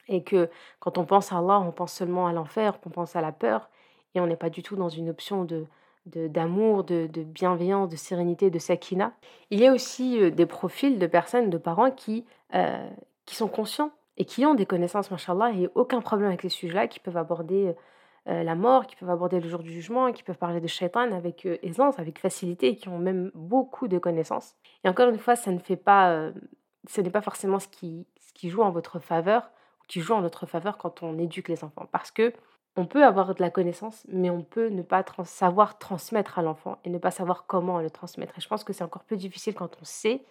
Et 0.09 0.23
que 0.23 0.51
quand 0.81 0.99
on 0.99 1.05
pense 1.05 1.33
à 1.33 1.39
Allah, 1.39 1.61
on 1.61 1.73
pense 1.73 1.93
seulement 1.93 2.27
à 2.27 2.33
l'enfer, 2.33 2.81
qu'on 2.81 2.91
pense 2.91 3.17
à 3.17 3.21
la 3.21 3.33
peur, 3.33 3.71
et 4.15 4.21
on 4.21 4.27
n'est 4.27 4.37
pas 4.37 4.51
du 4.51 4.63
tout 4.63 4.77
dans 4.77 4.89
une 4.89 5.11
option 5.11 5.45
de 5.45 5.67
d'amour, 6.05 6.83
de, 6.83 7.07
bienveillance, 7.07 7.89
de 7.89 7.95
sérénité, 7.95 8.51
de 8.51 8.59
sakina. 8.59 9.13
Il 9.51 9.61
y 9.61 9.69
a 9.69 9.73
aussi 9.73 10.33
des 10.33 10.47
profils 10.47 10.99
de 10.99 11.07
personnes, 11.07 11.49
de 11.49 11.59
parents 11.59 11.93
qui, 11.93 12.25
qui 13.25 13.37
sont 13.37 13.47
conscients 13.47 13.93
et 14.17 14.25
qui 14.25 14.45
ont 14.47 14.55
des 14.55 14.67
connaissances, 14.67 15.11
machallah, 15.11 15.53
et 15.53 15.69
aucun 15.75 16.01
problème 16.01 16.29
avec 16.29 16.43
ces 16.43 16.49
sujets-là, 16.49 16.87
qui 16.89 17.01
peuvent 17.01 17.17
aborder 17.17 17.75
la 18.27 18.55
mort, 18.55 18.87
qui 18.87 18.95
peuvent 18.97 19.11
aborder 19.11 19.41
le 19.41 19.49
jour 19.49 19.63
du 19.63 19.73
jugement, 19.73 20.13
qui 20.13 20.23
peuvent 20.23 20.39
parler 20.39 20.61
de 20.61 20.67
shaitan 20.67 21.11
avec 21.13 21.47
aisance, 21.63 21.99
avec 21.99 22.19
facilité, 22.19 22.69
et 22.69 22.77
qui 22.77 22.89
ont 22.89 22.99
même 22.99 23.31
beaucoup 23.35 23.89
de 23.89 23.99
connaissances. 23.99 24.55
Et 24.85 24.89
encore 24.89 25.09
une 25.09 25.19
fois, 25.19 25.35
ça 25.35 25.51
ne 25.51 25.59
fait 25.59 25.77
pas, 25.77 26.31
ce 26.89 27.01
n'est 27.01 27.11
pas 27.11 27.23
forcément 27.23 27.59
ce 27.59 27.69
qui, 27.69 28.07
ce 28.21 28.33
qui 28.33 28.49
joue 28.51 28.63
en 28.63 28.71
votre 28.71 28.99
faveur 29.01 29.51
qui 29.93 30.01
joue 30.01 30.15
en 30.15 30.23
notre 30.23 30.47
faveur 30.47 30.79
quand 30.79 31.03
on 31.03 31.19
éduque 31.19 31.49
les 31.49 31.65
enfants. 31.65 31.87
Parce 31.93 32.11
que 32.11 32.33
on 32.77 32.87
peut 32.87 33.05
avoir 33.05 33.35
de 33.35 33.43
la 33.43 33.51
connaissance, 33.51 34.07
mais 34.09 34.31
on 34.31 34.43
peut 34.43 34.69
ne 34.69 34.81
pas 34.81 35.05
savoir 35.25 35.79
transmettre 35.79 36.39
à 36.39 36.43
l'enfant 36.43 36.79
et 36.85 36.89
ne 36.89 36.97
pas 36.97 37.11
savoir 37.11 37.45
comment 37.47 37.79
le 37.81 37.91
transmettre. 37.91 38.39
Et 38.39 38.41
je 38.41 38.49
pense 38.49 38.65
que 38.65 38.73
c'est 38.73 38.85
encore 38.85 39.05
plus 39.05 39.19
difficile 39.19 39.55
quand 39.55 39.77
on 39.83 39.85
sait, 39.85 40.25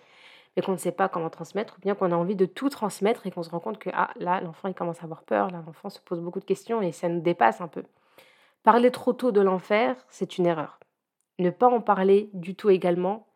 mais 0.55 0.61
qu'on 0.61 0.73
ne 0.73 0.77
sait 0.77 0.91
pas 0.91 1.09
comment 1.09 1.29
transmettre, 1.29 1.75
ou 1.77 1.81
bien 1.81 1.95
qu'on 1.95 2.11
a 2.11 2.15
envie 2.15 2.35
de 2.35 2.45
tout 2.45 2.69
transmettre 2.69 3.25
et 3.25 3.31
qu'on 3.31 3.43
se 3.43 3.49
rend 3.49 3.59
compte 3.59 3.79
que 3.79 3.89
ah, 3.93 4.11
là, 4.17 4.41
l'enfant 4.41 4.67
il 4.67 4.73
commence 4.73 4.99
à 5.01 5.05
avoir 5.05 5.23
peur, 5.23 5.49
là, 5.49 5.63
l'enfant 5.65 5.89
se 5.89 5.99
pose 5.99 6.19
beaucoup 6.19 6.39
de 6.39 6.45
questions 6.45 6.81
et 6.81 6.91
ça 6.91 7.07
nous 7.09 7.21
dépasse 7.21 7.61
un 7.61 7.67
peu. 7.67 7.83
Parler 8.63 8.91
trop 8.91 9.13
tôt 9.13 9.31
de 9.31 9.41
l'enfer, 9.41 9.95
c'est 10.09 10.37
une 10.37 10.45
erreur. 10.45 10.79
Ne 11.39 11.49
pas 11.49 11.67
en 11.67 11.81
parler 11.81 12.29
du 12.33 12.55
tout 12.55 12.69
également, 12.69 13.27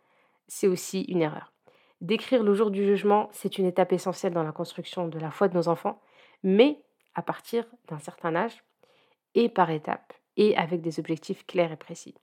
c'est 0.48 0.68
aussi 0.68 1.02
une 1.04 1.22
erreur. 1.22 1.54
Décrire 2.02 2.44
le 2.44 2.54
jour 2.54 2.70
du 2.70 2.86
jugement, 2.86 3.30
c'est 3.32 3.58
une 3.58 3.66
étape 3.66 3.94
essentielle 3.94 4.34
dans 4.34 4.44
la 4.44 4.52
construction 4.52 5.08
de 5.08 5.18
la 5.18 5.32
foi 5.32 5.48
de 5.48 5.56
nos 5.56 5.70
enfants, 5.70 6.02
mais 6.44 6.84
à 7.16 7.22
partir 7.22 7.66
d'un 7.88 7.98
certain 7.98 8.36
âge 8.36 8.64
et 9.34 9.50
par 9.50 9.72
étapes 9.72 10.14
et 10.38 10.56
avec 10.58 10.82
des 10.82 11.00
objectifs 11.00 11.46
clairs 11.48 11.72
et 11.72 11.78
précis. 11.78 12.16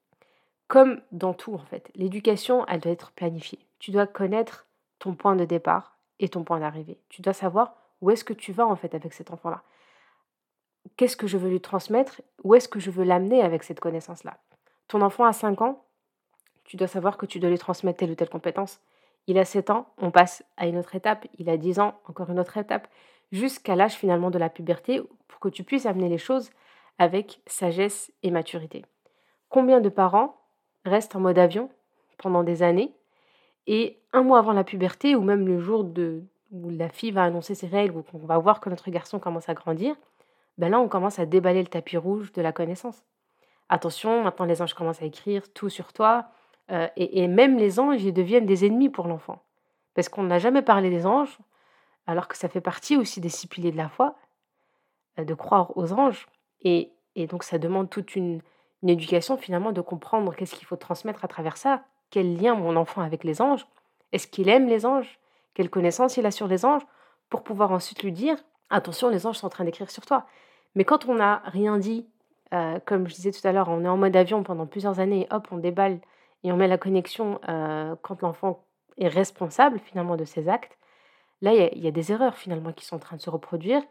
Comme 0.68 1.00
dans 1.10 1.34
tout 1.34 1.54
en 1.54 1.64
fait, 1.64 1.90
l'éducation, 1.94 2.64
elle 2.66 2.80
doit 2.80 2.92
être 2.92 3.12
planifiée. 3.12 3.66
Tu 3.78 3.90
dois 3.90 4.06
connaître 4.06 4.66
ton 5.02 5.16
point 5.16 5.34
de 5.34 5.44
départ 5.44 5.98
et 6.20 6.28
ton 6.28 6.44
point 6.44 6.60
d'arrivée. 6.60 7.00
Tu 7.08 7.22
dois 7.22 7.32
savoir 7.32 7.74
où 8.00 8.12
est-ce 8.12 8.22
que 8.22 8.32
tu 8.32 8.52
vas 8.52 8.68
en 8.68 8.76
fait 8.76 8.94
avec 8.94 9.12
cet 9.14 9.32
enfant-là. 9.32 9.64
Qu'est-ce 10.96 11.16
que 11.16 11.26
je 11.26 11.36
veux 11.36 11.50
lui 11.50 11.60
transmettre? 11.60 12.22
Où 12.44 12.54
est-ce 12.54 12.68
que 12.68 12.78
je 12.78 12.92
veux 12.92 13.02
l'amener 13.02 13.42
avec 13.42 13.64
cette 13.64 13.80
connaissance-là? 13.80 14.38
Ton 14.86 15.00
enfant 15.00 15.24
a 15.24 15.32
5 15.32 15.60
ans, 15.60 15.84
tu 16.62 16.76
dois 16.76 16.86
savoir 16.86 17.16
que 17.16 17.26
tu 17.26 17.40
dois 17.40 17.50
lui 17.50 17.58
transmettre 17.58 17.98
telle 17.98 18.12
ou 18.12 18.14
telle 18.14 18.28
compétence. 18.28 18.80
Il 19.26 19.38
a 19.38 19.44
7 19.44 19.70
ans, 19.70 19.92
on 19.98 20.12
passe 20.12 20.44
à 20.56 20.68
une 20.68 20.78
autre 20.78 20.94
étape. 20.94 21.26
Il 21.36 21.50
a 21.50 21.56
10 21.56 21.80
ans, 21.80 21.98
encore 22.06 22.30
une 22.30 22.38
autre 22.38 22.56
étape 22.56 22.86
jusqu'à 23.32 23.74
l'âge 23.74 23.94
finalement 23.94 24.30
de 24.30 24.38
la 24.38 24.50
puberté 24.50 25.02
pour 25.26 25.40
que 25.40 25.48
tu 25.48 25.64
puisses 25.64 25.86
amener 25.86 26.08
les 26.08 26.18
choses 26.18 26.50
avec 26.98 27.40
sagesse 27.46 28.12
et 28.22 28.30
maturité. 28.30 28.84
Combien 29.48 29.80
de 29.80 29.88
parents 29.88 30.40
restent 30.84 31.16
en 31.16 31.20
mode 31.20 31.38
avion 31.40 31.70
pendant 32.18 32.44
des 32.44 32.62
années 32.62 32.94
et 33.66 34.01
un 34.12 34.22
mois 34.22 34.38
avant 34.38 34.52
la 34.52 34.64
puberté 34.64 35.16
ou 35.16 35.22
même 35.22 35.46
le 35.46 35.58
jour 35.58 35.84
de, 35.84 36.22
où 36.50 36.70
la 36.70 36.88
fille 36.88 37.10
va 37.10 37.24
annoncer 37.24 37.54
ses 37.54 37.66
règles 37.66 37.96
ou 37.96 38.02
qu'on 38.02 38.18
va 38.18 38.38
voir 38.38 38.60
que 38.60 38.68
notre 38.68 38.90
garçon 38.90 39.18
commence 39.18 39.48
à 39.48 39.54
grandir, 39.54 39.96
ben 40.58 40.70
là 40.70 40.80
on 40.80 40.88
commence 40.88 41.18
à 41.18 41.26
déballer 41.26 41.62
le 41.62 41.68
tapis 41.68 41.96
rouge 41.96 42.32
de 42.32 42.42
la 42.42 42.52
connaissance. 42.52 43.02
Attention, 43.68 44.22
maintenant 44.22 44.44
les 44.44 44.60
anges 44.60 44.74
commencent 44.74 45.02
à 45.02 45.06
écrire 45.06 45.50
tout 45.52 45.70
sur 45.70 45.92
toi 45.92 46.26
euh, 46.70 46.88
et, 46.96 47.26
même 47.26 47.56
les 47.56 47.80
anges 47.80 48.02
ils 48.02 48.12
deviennent 48.12 48.46
des 48.46 48.66
ennemis 48.66 48.90
pour 48.90 49.08
l'enfant. 49.08 49.42
Parce 49.94 50.08
qu'on 50.08 50.22
n'a 50.22 50.38
jamais 50.38 50.62
parlé 50.62 50.90
des 50.90 51.06
anges, 51.06 51.38
alors 52.06 52.28
que 52.28 52.36
ça 52.36 52.48
fait 52.48 52.60
partie 52.60 52.96
aussi 52.96 53.20
des 53.20 53.28
six 53.28 53.46
piliers 53.46 53.72
de 53.72 53.76
la 53.76 53.88
foi, 53.88 54.16
euh, 55.18 55.24
de 55.24 55.34
croire 55.34 55.76
aux 55.76 55.92
anges. 55.92 56.28
Et, 56.62 56.92
donc 57.28 57.44
ça 57.44 57.58
demande 57.58 57.90
toute 57.90 58.14
une, 58.16 58.40
éducation 58.84 59.36
finalement 59.36 59.70
de 59.70 59.80
comprendre 59.80 60.34
qu'est-ce 60.34 60.56
qu'il 60.56 60.66
faut 60.66 60.74
transmettre 60.74 61.24
à 61.24 61.28
travers 61.28 61.56
ça, 61.56 61.84
quel 62.10 62.36
lien 62.36 62.56
mon 62.56 62.74
enfant 62.74 63.00
avec 63.00 63.22
les 63.22 63.40
anges, 63.40 63.64
Est-ce 64.12 64.26
qu'il 64.26 64.48
aime 64.48 64.66
les 64.66 64.86
anges? 64.86 65.18
Quelle 65.54 65.70
connaissance 65.70 66.16
il 66.16 66.26
a 66.26 66.30
sur 66.30 66.46
les 66.46 66.64
anges? 66.64 66.82
Pour 67.28 67.42
pouvoir 67.42 67.72
ensuite 67.72 68.02
lui 68.02 68.12
dire 68.12 68.36
attention, 68.70 69.08
les 69.10 69.26
anges 69.26 69.36
sont 69.36 69.46
en 69.46 69.50
train 69.50 69.64
d'écrire 69.64 69.90
sur 69.90 70.04
toi. 70.06 70.26
Mais 70.74 70.84
quand 70.84 71.06
on 71.06 71.14
n'a 71.14 71.42
rien 71.44 71.78
dit, 71.78 72.06
euh, 72.54 72.78
comme 72.84 73.08
je 73.08 73.14
disais 73.14 73.32
tout 73.32 73.46
à 73.46 73.52
l'heure, 73.52 73.68
on 73.68 73.84
est 73.84 73.88
en 73.88 73.96
mode 73.96 74.16
avion 74.16 74.42
pendant 74.42 74.66
plusieurs 74.66 75.00
années, 75.00 75.26
hop, 75.30 75.48
on 75.50 75.58
déballe 75.58 76.00
et 76.44 76.52
on 76.52 76.56
met 76.56 76.68
la 76.68 76.78
connexion 76.78 77.40
euh, 77.48 77.94
quand 78.02 78.22
l'enfant 78.22 78.64
est 78.98 79.08
responsable 79.08 79.78
finalement 79.78 80.16
de 80.16 80.24
ses 80.24 80.48
actes, 80.48 80.78
là, 81.40 81.52
il 81.54 81.82
y, 81.82 81.88
a 81.88 81.90
des 81.90 82.12
erreurs 82.12 82.36
finalement 82.36 82.72
qui 82.72 82.84
sont 82.84 82.96
en 82.96 83.00
train 83.00 83.16
de 83.16 83.22
se 83.22 83.30
reproduire 83.30 83.82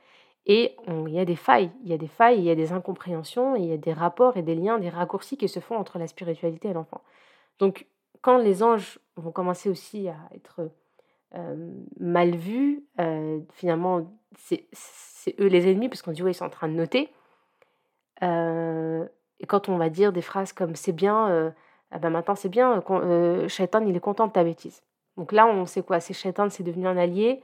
et 0.46 0.76
il 0.88 1.14
y 1.14 1.20
a 1.20 1.26
des 1.26 1.36
failles, 1.36 1.72
il 1.84 1.90
y 1.90 1.94
a 1.94 1.98
des 1.98 2.08
failles, 2.08 2.40
il 2.40 2.44
y 2.44 2.50
a 2.50 2.56
des 2.56 2.72
incompréhensions, 2.72 3.56
il 3.56 3.66
y 3.66 3.74
a 3.74 3.78
des 3.78 3.94
rapports 3.94 4.38
et 4.38 4.42
des 4.42 4.56
liens, 4.56 4.80
des 4.80 4.90
raccourcis 4.90 5.38
qui 5.38 5.48
se 5.48 5.60
font 5.60 5.76
entre 5.76 6.00
la 6.00 6.08
spiritualité 6.08 6.70
et 6.70 6.74
l'enfant. 6.74 7.02
Donc, 7.60 7.86
quand 8.22 8.38
les 8.38 8.64
anges 8.64 9.00
vont 9.16 9.32
commencer 9.32 9.70
aussi 9.70 10.08
à 10.08 10.18
être 10.34 10.70
euh, 11.36 11.74
mal 12.00 12.36
vus, 12.36 12.84
finalement, 13.54 14.12
c'est 14.38 14.68
eux 15.40 15.48
les 15.48 15.70
ennemis, 15.70 15.90
parce 15.90 16.02
qu'on 16.02 16.12
dit, 16.12 16.24
ouais, 16.24 16.32
ils 16.32 16.36
sont 16.36 16.46
en 16.46 16.50
train 16.50 16.68
de 16.68 16.74
noter. 16.74 17.12
Euh, 18.24 19.06
et 19.40 19.46
quand 19.46 19.70
on 19.70 19.78
va 19.78 19.90
dire 19.90 20.14
des 20.14 20.22
phrases 20.22 20.54
comme 20.54 20.76
c'est 20.76 20.92
bien, 20.92 21.30
euh, 21.30 21.52
ah 21.92 22.00
ben 22.00 22.10
maintenant 22.10 22.36
c'est 22.36 22.50
bien, 22.50 22.84
euh, 22.90 23.48
Shaitan 23.48 23.86
il 23.86 23.96
est 23.96 24.02
content 24.02 24.28
de 24.28 24.32
ta 24.32 24.44
bêtise. 24.44 24.84
Donc 25.18 25.32
là 25.32 25.48
on 25.48 25.66
sait 25.66 25.82
quoi, 25.82 26.00
c'est 26.00 26.14
Shaitan 26.14 26.50
c'est 26.50 26.64
devenu 26.64 26.88
un 26.88 26.98
allié, 26.98 27.44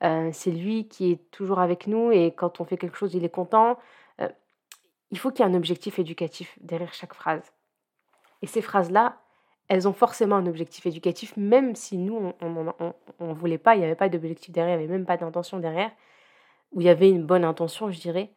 c'est 0.00 0.50
lui 0.50 0.88
qui 0.88 1.12
est 1.12 1.30
toujours 1.30 1.60
avec 1.60 1.86
nous 1.86 2.12
et 2.12 2.32
quand 2.32 2.60
on 2.60 2.64
fait 2.64 2.76
quelque 2.76 2.96
chose 2.96 3.14
il 3.14 3.24
est 3.24 3.30
content. 3.30 3.78
il 5.10 5.18
faut 5.18 5.30
qu'il 5.30 5.44
y 5.44 5.48
ait 5.48 5.50
un 5.50 5.54
objectif 5.54 5.98
éducatif 5.98 6.58
derrière 6.60 6.92
chaque 6.92 7.14
phrase. 7.14 7.52
Et 8.42 8.46
ces 8.46 8.60
phrases-là, 8.60 9.16
elles 9.68 9.88
ont 9.88 9.92
forcément 9.92 10.36
un 10.36 10.46
objectif 10.46 10.86
éducatif, 10.86 11.36
même 11.36 11.74
si 11.74 11.98
nous, 11.98 12.32
on 12.40 13.26
ne 13.26 13.34
voulait 13.34 13.58
pas, 13.58 13.74
il 13.74 13.78
n'y 13.78 13.84
avait 13.84 13.94
pas 13.94 14.08
d'objectif 14.08 14.52
derrière, 14.52 14.76
il 14.76 14.78
n'y 14.78 14.84
avait 14.84 14.92
même 14.92 15.06
pas 15.06 15.16
d'intention 15.16 15.58
derrière, 15.58 15.90
où 16.72 16.80
il 16.80 16.86
y 16.86 16.90
avait 16.90 17.10
une 17.10 17.24
bonne 17.24 17.44
intention, 17.44 17.90
je 17.90 17.98
dirais 18.00 18.30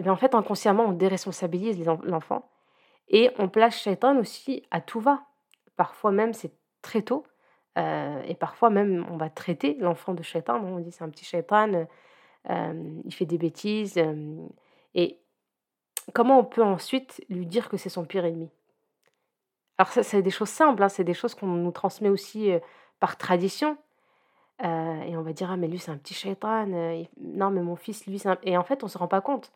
et 0.00 0.02
bien 0.02 0.12
en 0.12 0.16
fait, 0.16 0.34
inconsciemment, 0.34 0.86
on 0.86 0.92
déresponsabilise 0.92 1.84
l'enfant 2.04 2.50
et 3.08 3.30
on 3.38 3.50
place 3.50 3.78
Shaitan 3.78 4.16
aussi 4.16 4.62
à 4.70 4.80
tout 4.80 4.98
va. 4.98 5.26
Parfois 5.76 6.10
même, 6.10 6.32
c'est 6.32 6.52
très 6.80 7.02
tôt. 7.02 7.24
Euh, 7.76 8.22
et 8.26 8.34
parfois 8.34 8.70
même, 8.70 9.06
on 9.10 9.18
va 9.18 9.28
traiter 9.28 9.76
l'enfant 9.78 10.14
de 10.14 10.22
Shaitan. 10.22 10.62
On 10.64 10.78
dit 10.80 10.90
c'est 10.90 11.04
un 11.04 11.10
petit 11.10 11.26
Shaitan, 11.26 11.86
euh, 12.48 13.00
il 13.04 13.12
fait 13.12 13.26
des 13.26 13.36
bêtises. 13.36 13.98
Euh, 13.98 14.46
et 14.94 15.18
comment 16.14 16.38
on 16.38 16.44
peut 16.44 16.64
ensuite 16.64 17.22
lui 17.28 17.44
dire 17.44 17.68
que 17.68 17.76
c'est 17.76 17.90
son 17.90 18.06
pire 18.06 18.24
ennemi? 18.24 18.48
Alors, 19.80 19.92
c'est 19.92 20.20
des 20.20 20.30
choses 20.30 20.50
simples, 20.50 20.82
hein, 20.82 20.90
c'est 20.90 21.04
des 21.04 21.14
choses 21.14 21.34
qu'on 21.34 21.46
nous 21.46 21.70
transmet 21.70 22.10
aussi 22.10 22.50
par 22.98 23.16
tradition. 23.16 23.78
et 24.62 25.16
on 25.16 25.22
va 25.22 25.32
dire, 25.32 25.50
ah, 25.50 25.56
mais 25.56 25.68
lui, 25.68 25.78
c'est 25.78 25.90
un 25.90 25.96
petit 25.96 26.12
Shaitan. 26.12 26.66
non, 27.18 27.50
mais 27.50 27.62
mon 27.62 27.76
fils, 27.76 28.06
lui, 28.06 28.18
c'est 28.18 28.28
un... 28.28 28.36
Et 28.42 28.58
en 28.58 28.62
fait, 28.62 28.82
on 28.82 28.88
ne 28.88 28.90
se 28.90 28.98
rend 28.98 29.08
pas 29.08 29.22
compte. 29.22 29.52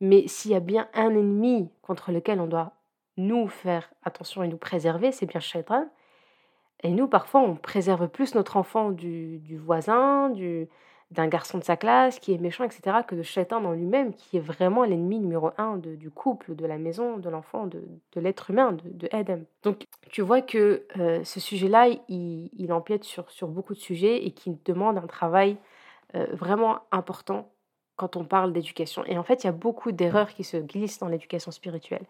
Mais 0.00 0.28
s'il 0.28 0.52
y 0.52 0.54
a 0.54 0.60
bien 0.60 0.86
un 0.94 1.10
ennemi 1.10 1.72
contre 1.82 2.12
lequel 2.12 2.40
on 2.40 2.46
doit 2.46 2.70
nous 3.16 3.48
faire 3.48 3.90
attention 4.04 4.44
et 4.44 4.48
nous 4.48 4.58
préserver, 4.58 5.10
c'est 5.10 5.26
bien 5.26 5.40
shaitan. 5.40 5.88
Et 6.84 6.90
nous, 6.90 7.08
parfois, 7.08 7.40
on 7.40 7.56
préserve 7.56 8.06
plus 8.06 8.36
notre 8.36 8.56
enfant 8.56 8.92
du, 8.92 9.58
voisin, 9.58 10.30
du, 10.30 10.68
d'un 11.14 11.28
garçon 11.28 11.58
de 11.58 11.64
sa 11.64 11.76
classe 11.76 12.18
qui 12.18 12.34
est 12.34 12.38
méchant, 12.38 12.64
etc., 12.64 12.98
que 13.06 13.14
de 13.14 13.22
shaitan 13.22 13.64
en 13.64 13.72
lui-même, 13.72 14.14
qui 14.14 14.36
est 14.36 14.40
vraiment 14.40 14.84
l'ennemi 14.84 15.20
numéro 15.20 15.50
un 15.58 15.76
du 15.76 16.10
couple, 16.10 16.54
de 16.56 16.66
la 16.66 16.76
maison, 16.76 17.18
de 17.18 17.30
l'enfant, 17.30 17.66
de, 17.66 17.80
l'être 18.16 18.50
humain, 18.50 18.72
de, 18.72 18.82
de, 18.90 19.08
Adam. 19.12 19.40
Donc, 19.62 19.86
tu 20.10 20.22
vois 20.22 20.42
que 20.42 20.84
euh, 20.98 21.22
ce 21.24 21.40
sujet-là, 21.40 21.88
il, 22.08 22.50
il, 22.56 22.72
empiète 22.72 23.04
sur, 23.04 23.30
sur 23.30 23.48
beaucoup 23.48 23.74
de 23.74 23.78
sujets 23.78 24.24
et 24.26 24.32
qui 24.32 24.58
demande 24.64 24.98
un 24.98 25.06
travail 25.06 25.56
euh, 26.14 26.26
vraiment 26.32 26.80
important 26.90 27.48
quand 27.96 28.16
on 28.16 28.24
parle 28.24 28.52
d'éducation. 28.52 29.04
Et 29.06 29.16
en 29.16 29.22
fait, 29.22 29.44
il 29.44 29.46
y 29.46 29.50
a 29.50 29.52
beaucoup 29.52 29.92
d'erreurs 29.92 30.34
qui 30.34 30.42
se 30.42 30.56
glissent 30.56 30.98
dans 30.98 31.08
l'éducation 31.08 31.52
spirituelle. 31.52 32.04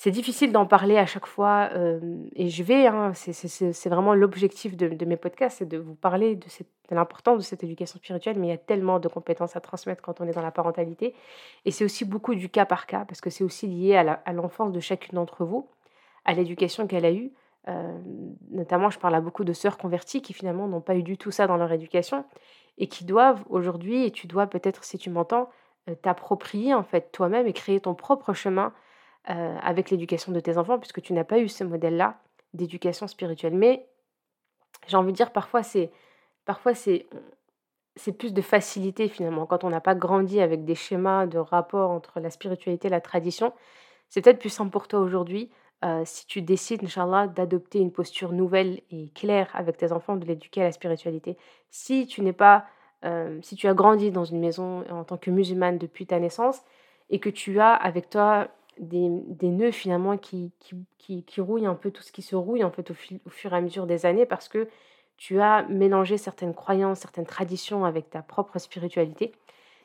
C'est 0.00 0.12
difficile 0.12 0.52
d'en 0.52 0.64
parler 0.64 0.96
à 0.96 1.06
chaque 1.06 1.26
fois, 1.26 1.70
euh, 1.72 1.98
et 2.36 2.50
je 2.50 2.62
vais, 2.62 2.86
hein, 2.86 3.14
c'est 3.14 3.88
vraiment 3.88 4.14
l'objectif 4.14 4.76
de, 4.76 5.04
mes 5.04 5.16
podcasts, 5.16 5.58
c'est 5.58 5.68
de 5.68 5.76
vous 5.76 5.96
parler 5.96 6.36
de, 6.36 6.46
l'importance 6.92 7.38
de 7.38 7.42
cette 7.42 7.64
éducation 7.64 7.98
spirituelle, 7.98 8.38
mais 8.38 8.46
il 8.46 8.50
y 8.50 8.52
a 8.52 8.58
tellement 8.58 9.00
de 9.00 9.08
compétences 9.08 9.56
à 9.56 9.60
transmettre 9.60 10.00
quand 10.00 10.20
on 10.20 10.28
est 10.28 10.32
dans 10.32 10.40
la 10.40 10.52
parentalité, 10.52 11.16
et 11.64 11.72
c'est 11.72 11.84
aussi 11.84 12.04
beaucoup 12.04 12.36
du 12.36 12.48
cas 12.48 12.64
par 12.64 12.86
cas, 12.86 13.06
parce 13.06 13.20
que 13.20 13.28
c'est 13.28 13.42
aussi 13.42 13.66
lié 13.66 13.96
à 13.96 14.32
l'enfance 14.32 14.70
de 14.70 14.78
chacune 14.78 15.16
d'entre 15.16 15.44
vous, 15.44 15.68
à 16.24 16.32
l'éducation 16.32 16.86
qu'elle 16.86 17.04
a 17.04 17.10
eue. 17.10 17.32
Euh, 17.66 17.98
notamment, 18.52 18.90
je 18.90 19.00
parle 19.00 19.16
à 19.16 19.20
beaucoup 19.20 19.42
de 19.42 19.52
sœurs 19.52 19.78
converties 19.78 20.22
qui 20.22 20.32
finalement 20.32 20.68
n'ont 20.68 20.80
pas 20.80 20.94
eu 20.94 21.02
du 21.02 21.18
tout 21.18 21.32
ça 21.32 21.48
dans 21.48 21.56
leur 21.56 21.72
éducation 21.72 22.24
et 22.78 22.86
qui 22.86 23.04
doivent 23.04 23.42
aujourd'hui, 23.48 24.04
et 24.04 24.12
tu 24.12 24.28
dois 24.28 24.46
peut-être, 24.46 24.84
si 24.84 24.96
tu 24.96 25.10
m'entends, 25.10 25.50
euh, 25.90 25.96
t'approprier 25.96 26.72
en 26.72 26.84
fait 26.84 27.10
toi-même 27.10 27.48
et 27.48 27.52
créer 27.52 27.80
ton 27.80 27.96
propre 27.96 28.32
chemin 28.32 28.72
euh, 29.30 29.56
avec 29.62 29.90
l'éducation 29.90 30.32
de 30.32 30.40
tes 30.40 30.58
enfants, 30.58 30.78
puisque 30.78 31.02
tu 31.02 31.12
n'as 31.12 31.24
pas 31.24 31.38
eu 31.38 31.48
ce 31.48 31.64
modèle-là 31.64 32.18
d'éducation 32.54 33.06
spirituelle. 33.06 33.54
Mais 33.54 33.86
j'ai 34.86 34.96
envie 34.96 35.12
de 35.12 35.16
dire, 35.16 35.32
parfois 35.32 35.62
c'est 35.62 35.90
parfois 36.44 36.74
c'est 36.74 37.06
c'est 37.96 38.12
plus 38.12 38.32
de 38.32 38.42
facilité 38.42 39.08
finalement 39.08 39.44
quand 39.44 39.64
on 39.64 39.70
n'a 39.70 39.80
pas 39.80 39.94
grandi 39.94 40.40
avec 40.40 40.64
des 40.64 40.76
schémas 40.76 41.26
de 41.26 41.38
rapport 41.38 41.90
entre 41.90 42.20
la 42.20 42.30
spiritualité 42.30 42.88
et 42.88 42.90
la 42.90 43.00
tradition. 43.00 43.52
C'est 44.08 44.22
peut-être 44.22 44.38
plus 44.38 44.50
simple 44.50 44.70
pour 44.70 44.88
toi 44.88 45.00
aujourd'hui 45.00 45.50
euh, 45.84 46.02
si 46.04 46.26
tu 46.26 46.42
décides, 46.42 46.82
Inch'Allah, 46.82 47.28
d'adopter 47.28 47.78
une 47.78 47.92
posture 47.92 48.32
nouvelle 48.32 48.80
et 48.90 49.10
claire 49.14 49.48
avec 49.54 49.76
tes 49.76 49.92
enfants, 49.92 50.16
de 50.16 50.24
l'éduquer 50.24 50.62
à 50.62 50.64
la 50.64 50.72
spiritualité. 50.72 51.36
Si 51.70 52.06
tu 52.06 52.22
n'es 52.22 52.32
pas, 52.32 52.66
euh, 53.04 53.38
si 53.42 53.54
tu 53.54 53.68
as 53.68 53.74
grandi 53.74 54.10
dans 54.10 54.24
une 54.24 54.40
maison 54.40 54.84
en 54.90 55.04
tant 55.04 55.16
que 55.16 55.30
musulmane 55.30 55.78
depuis 55.78 56.06
ta 56.06 56.18
naissance 56.18 56.62
et 57.10 57.20
que 57.20 57.30
tu 57.30 57.60
as 57.60 57.74
avec 57.74 58.10
toi 58.10 58.48
des, 58.80 59.48
nœuds 59.48 59.72
finalement 59.72 60.16
qui, 60.16 60.52
qui, 60.98 61.24
qui, 61.24 61.40
rouillent 61.40 61.66
un 61.66 61.74
peu 61.74 61.90
tout 61.90 62.02
ce 62.02 62.12
qui 62.12 62.22
se 62.22 62.36
rouille 62.36 62.64
en 62.64 62.70
fait 62.70 62.90
au, 62.90 62.94
au 63.26 63.30
fur 63.30 63.52
et 63.52 63.56
à 63.56 63.60
mesure 63.60 63.86
des 63.86 64.06
années 64.06 64.26
parce 64.26 64.48
que 64.48 64.68
tu 65.16 65.40
as 65.40 65.64
mélangé 65.64 66.16
certaines 66.16 66.54
croyances, 66.54 67.00
certaines 67.00 67.26
traditions 67.26 67.84
avec 67.84 68.10
ta 68.10 68.22
propre 68.22 68.58
spiritualité. 68.58 69.32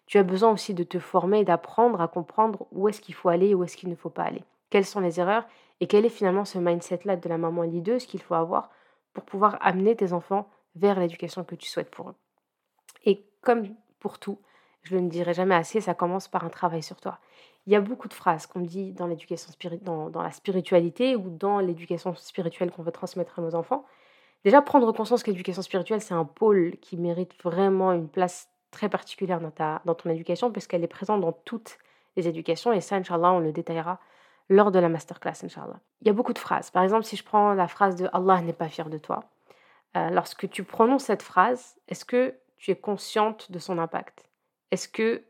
Tu 0.06 0.18
as 0.18 0.24
besoin 0.24 0.52
aussi 0.52 0.74
de 0.74 0.84
te 0.84 1.00
former 1.00 1.44
d'apprendre 1.44 2.02
à 2.02 2.08
comprendre 2.08 2.68
où 2.72 2.88
est-ce 2.88 3.02
qu'il 3.02 3.16
faut 3.16 3.30
aller 3.30 3.54
où 3.54 3.64
est-ce 3.64 3.78
qu'il 3.78 3.90
ne 3.90 3.96
faut 3.96 4.10
pas 4.10 4.24
aller. 4.24 4.44
Quelles 4.70 4.86
sont 4.86 5.00
les 5.00 5.20
erreurs 5.20 5.46
et 5.80 5.88
quel 5.88 6.06
est 6.06 6.10
finalement 6.10 6.46
ce 6.46 6.60
mindset-là 6.60 7.16
de 7.16 7.30
la 7.30 7.38
maman 7.38 7.64
leaduse 7.64 8.06
qu'il 8.06 8.22
faut 8.22 8.36
avoir 8.36 8.70
pour 9.14 9.24
pouvoir 9.24 9.58
amener 9.62 9.96
tes 9.96 10.14
enfants 10.14 10.50
vers 10.76 11.00
l'éducation 11.00 11.44
que 11.44 11.56
tu 11.56 11.68
souhaites 11.68 11.92
pour 11.92 12.10
eux. 12.10 12.16
Et 13.06 13.26
comme 13.42 13.68
pour 14.00 14.20
tout, 14.20 14.40
je 14.84 14.96
ne 14.96 15.02
le 15.02 15.08
dirai 15.08 15.34
jamais 15.34 15.56
assez, 15.56 15.82
ça 15.82 15.94
commence 15.94 16.28
par 16.28 16.44
un 16.46 16.50
travail 16.50 16.84
sur 16.84 17.00
toi. 17.00 17.20
Il 17.66 17.74
y 17.74 17.76
a 17.76 17.82
beaucoup 17.82 18.10
de 18.10 18.14
phrases 18.14 18.46
qu'on 18.46 18.60
dit 18.60 18.92
dans 18.92 19.08
l'éducation 19.08 19.50
dans, 19.82 20.22
la 20.22 20.32
spiritualité 20.32 21.16
ou 21.16 21.30
dans 21.30 21.60
l'éducation 21.60 22.14
spirituelle 22.16 22.72
qu'on 22.72 22.84
veut 22.84 22.92
transmettre 22.92 23.40
à 23.40 23.42
nos 23.42 23.56
enfants. 23.56 23.86
Déjà, 24.44 24.62
prendre 24.62 24.92
conscience 24.92 25.24
que 25.24 25.32
l'éducation 25.32 25.62
spirituelle, 25.62 26.02
c'est 26.02 26.14
un 26.14 26.26
pôle 26.26 26.76
qui 26.82 26.98
mérite 26.98 27.32
vraiment 27.42 27.94
une 27.94 28.10
place 28.10 28.50
très 28.72 28.90
particulière 28.90 29.40
dans, 29.40 29.52
ta, 29.52 29.82
dans 29.86 29.96
ton 29.96 30.10
éducation, 30.10 30.52
puisqu'elle 30.52 30.84
est 30.84 30.88
présente 30.88 31.22
dans 31.22 31.32
toutes 31.32 31.78
les 32.18 32.28
éducations, 32.28 32.74
et 32.74 32.82
ça, 32.82 32.98
Inch'Allah, 32.98 33.32
on 33.32 33.40
le 33.40 33.54
détaillera 33.54 34.00
lors 34.50 34.72
de 34.72 34.80
la 34.80 34.90
masterclass, 34.90 35.46
Inch'Allah. 35.46 35.80
Il 36.02 36.08
y 36.08 36.10
a 36.10 36.14
beaucoup 36.14 36.34
de 36.34 36.40
phrases. 36.40 36.70
Par 36.70 36.84
exemple, 36.84 37.06
si 37.06 37.16
je 37.16 37.24
prends 37.24 37.54
la 37.54 37.70
phrase 37.70 37.96
de 37.96 38.10
Allah 38.12 38.42
n'est 38.42 38.52
pas 38.52 38.68
fier 38.68 38.90
de 38.90 38.98
toi, 38.98 39.24
euh, 39.96 40.10
lorsque 40.10 40.50
tu 40.50 40.66
prononces 40.66 41.06
cette 41.06 41.24
phrase, 41.24 41.78
est-ce 41.88 42.04
que 42.04 42.36
tu 42.58 42.72
es 42.72 42.76
consciente 42.76 43.52
de 43.52 43.60
son 43.60 43.78
impact? 43.78 44.26
Est-ce 44.74 44.88
que 44.88 45.22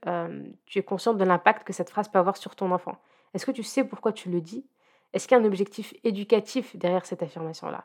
tu 0.65 0.79
es 0.79 0.83
consciente 0.83 1.17
de 1.17 1.25
l'impact 1.25 1.67
que 1.67 1.73
cette 1.73 1.89
phrase 1.89 2.07
peut 2.07 2.17
avoir 2.17 2.37
sur 2.37 2.55
ton 2.55 2.71
enfant? 2.71 2.95
Est-ce 3.33 3.45
que 3.45 3.51
tu 3.51 3.61
sais 3.61 3.83
pourquoi 3.83 4.13
tu 4.13 4.29
le 4.29 4.39
dis? 4.39 4.65
Est-ce 5.11 5.27
qu'il 5.27 5.37
y 5.37 5.41
a 5.41 5.43
un 5.43 5.45
objectif 5.45 5.93
éducatif 6.05 6.77
derrière 6.77 7.05
cette 7.05 7.21
affirmation-là? 7.21 7.83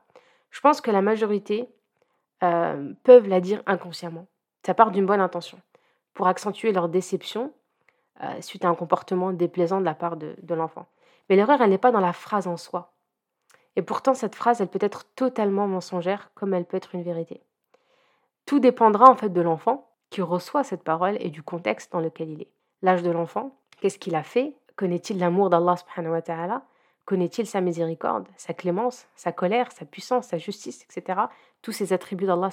Je 0.50 0.60
pense 0.60 0.80
que 0.80 0.92
la 0.92 1.02
majorité 1.02 1.68
peuvent 2.38 3.26
la 3.26 3.40
dire 3.40 3.60
inconsciemment. 3.66 4.28
Ça 4.64 4.72
part 4.72 4.92
d'une 4.92 5.04
bonne 5.04 5.20
intention, 5.20 5.60
pour 6.14 6.28
accentuer 6.28 6.70
leur 6.70 6.88
déception 6.88 7.52
suite 8.38 8.64
à 8.64 8.68
un 8.68 8.76
comportement 8.76 9.32
déplaisant 9.32 9.80
de 9.80 9.84
la 9.84 9.94
part 9.94 10.16
de 10.16 10.54
l'enfant. 10.54 10.86
Mais 11.28 11.34
l'erreur, 11.34 11.60
elle 11.60 11.70
n'est 11.70 11.76
pas 11.76 11.90
dans 11.90 11.98
la 11.98 12.12
phrase 12.12 12.46
en 12.46 12.56
soi. 12.56 12.92
Et 13.74 13.82
pourtant, 13.82 14.14
cette 14.14 14.36
phrase, 14.36 14.60
elle 14.60 14.68
peut 14.68 14.78
être 14.80 15.12
totalement 15.16 15.66
mensongère, 15.66 16.30
comme 16.36 16.54
elle 16.54 16.66
peut 16.66 16.76
être 16.76 16.94
une 16.94 17.02
vérité. 17.02 17.42
Tout 18.46 18.60
dépendra 18.60 19.10
en 19.10 19.16
fait 19.16 19.30
de 19.30 19.40
l'enfant 19.40 19.86
qui 20.10 20.22
reçoit 20.22 20.64
cette 20.64 20.82
parole 20.82 21.16
et 21.20 21.30
du 21.30 21.42
contexte 21.42 21.92
dans 21.92 22.00
lequel 22.00 22.30
il 22.30 22.42
est. 22.42 22.50
L'âge 22.82 23.02
de 23.02 23.10
l'enfant, 23.10 23.56
qu'est-ce 23.80 23.98
qu'il 23.98 24.14
a 24.14 24.22
fait? 24.22 24.54
Connaît-il 24.76 25.18
l'amour 25.18 25.50
d'Allah 25.50 25.74
Connaît-il 27.04 27.46
sa 27.46 27.60
miséricorde, 27.60 28.28
sa 28.36 28.52
clémence, 28.52 29.06
sa 29.16 29.32
colère, 29.32 29.72
sa 29.72 29.84
puissance, 29.84 30.28
sa 30.28 30.38
justice, 30.38 30.84
etc. 30.84 31.20
Tous 31.62 31.72
ces 31.72 31.92
attributs 31.92 32.26
d'Allah 32.26 32.50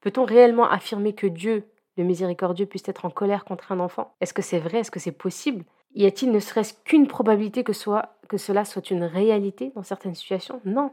Peut-on 0.00 0.24
réellement 0.24 0.70
affirmer 0.70 1.14
que 1.14 1.26
Dieu, 1.26 1.64
le 1.96 2.04
miséricordieux, 2.04 2.66
puisse 2.66 2.88
être 2.88 3.04
en 3.04 3.10
colère 3.10 3.44
contre 3.44 3.72
un 3.72 3.80
enfant? 3.80 4.14
Est-ce 4.20 4.32
que 4.32 4.40
c'est 4.40 4.60
vrai? 4.60 4.78
Est-ce 4.78 4.90
que 4.90 5.00
c'est 5.00 5.12
possible? 5.12 5.64
Y 5.94 6.06
a-t-il 6.06 6.30
ne 6.30 6.38
serait-ce 6.38 6.74
qu'une 6.84 7.08
probabilité 7.08 7.64
que, 7.64 7.72
soit, 7.72 8.14
que 8.28 8.38
cela 8.38 8.64
soit 8.64 8.90
une 8.90 9.04
réalité 9.04 9.72
dans 9.74 9.82
certaines 9.82 10.14
situations? 10.14 10.60
Non, 10.64 10.92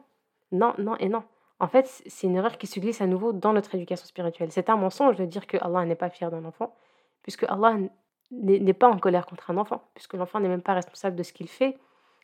non, 0.51 0.73
non 0.77 0.97
et 0.97 1.09
non. 1.09 1.23
En 1.59 1.67
fait, 1.67 1.87
c'est 2.05 2.27
une 2.27 2.35
erreur 2.35 2.57
qui 2.57 2.67
se 2.67 2.79
glisse 2.79 3.01
à 3.01 3.07
nouveau 3.07 3.33
dans 3.33 3.53
notre 3.53 3.73
éducation 3.73 4.05
spirituelle. 4.05 4.51
C'est 4.51 4.69
un 4.69 4.75
mensonge 4.75 5.15
de 5.15 5.25
dire 5.25 5.47
que 5.47 5.57
Allah 5.57 5.85
n'est 5.85 5.95
pas 5.95 6.09
fier 6.09 6.29
d'un 6.29 6.45
enfant, 6.45 6.75
puisque 7.23 7.43
Allah 7.43 7.77
n'est 8.31 8.73
pas 8.73 8.87
en 8.87 8.97
colère 8.99 9.25
contre 9.25 9.49
un 9.49 9.57
enfant, 9.57 9.81
puisque 9.95 10.13
l'enfant 10.13 10.39
n'est 10.39 10.49
même 10.49 10.61
pas 10.61 10.73
responsable 10.73 11.15
de 11.15 11.23
ce 11.23 11.33
qu'il 11.33 11.47
fait, 11.47 11.77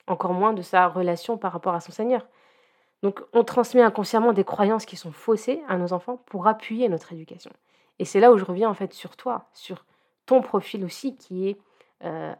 encore 0.06 0.34
moins 0.34 0.54
de 0.54 0.62
sa 0.62 0.88
relation 0.88 1.38
par 1.38 1.52
rapport 1.52 1.74
à 1.74 1.80
son 1.80 1.92
Seigneur. 1.92 2.28
Donc 3.02 3.22
on 3.34 3.44
transmet 3.44 3.82
inconsciemment 3.82 4.34
des 4.34 4.44
croyances 4.44 4.86
qui 4.86 4.98
sont 4.98 5.12
faussées 5.12 5.62
à 5.68 5.78
nos 5.78 5.94
enfants 5.94 6.18
pour 6.28 6.48
appuyer 6.48 6.88
notre 6.88 7.12
éducation. 7.12 7.52
Et 8.00 8.06
c'est 8.06 8.20
là 8.20 8.32
où 8.32 8.38
je 8.38 8.46
reviens 8.46 8.70
en 8.70 8.74
fait 8.74 8.94
sur 8.94 9.16
toi, 9.16 9.50
sur 9.54 9.86
ton 10.26 10.42
profil 10.42 10.86
aussi 10.86 11.16
qui 11.16 11.50
est 11.50 11.58
euh, 12.04 12.34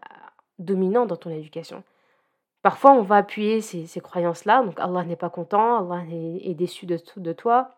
dominant 0.60 1.06
dans 1.06 1.18
ton 1.18 1.30
éducation. 1.30 1.84
Parfois, 2.64 2.94
on 2.94 3.02
va 3.02 3.18
appuyer 3.18 3.60
ces, 3.60 4.00
croyances-là. 4.00 4.64
Donc, 4.64 4.80
Allah 4.80 5.04
n'est 5.04 5.18
pas 5.18 5.30
content, 5.30 5.80
Allah 5.80 6.04
est, 6.10 6.54
déçu 6.54 6.86
de, 6.86 7.34
toi, 7.34 7.72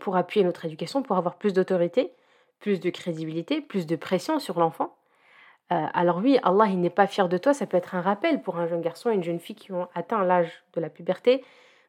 pour 0.00 0.16
appuyer 0.16 0.44
notre 0.44 0.64
éducation, 0.64 1.02
pour 1.04 1.16
avoir 1.16 1.36
plus 1.36 1.52
d'autorité, 1.52 2.12
plus 2.58 2.80
de 2.80 2.90
crédibilité, 2.90 3.60
plus 3.60 3.86
de 3.86 3.94
pression 3.94 4.40
sur 4.40 4.58
l'enfant. 4.58 4.96
Euh, 5.70 5.86
alors 5.94 6.16
oui, 6.16 6.40
Allah, 6.42 6.66
il 6.66 6.80
n'est 6.80 6.90
pas 6.90 7.06
fier 7.06 7.28
de 7.28 7.38
toi. 7.38 7.54
Ça 7.54 7.66
peut 7.66 7.76
être 7.76 7.94
un 7.94 8.00
rappel 8.00 8.42
pour 8.42 8.58
un 8.58 8.66
jeune 8.66 8.80
garçon 8.80 9.10
et 9.10 9.14
une 9.14 9.22
jeune 9.22 9.38
fille 9.38 9.54
qui 9.54 9.70
ont 9.70 9.88
atteint 9.94 10.24
l'âge 10.24 10.64
de 10.72 10.80
la 10.80 10.90
puberté, 10.90 11.44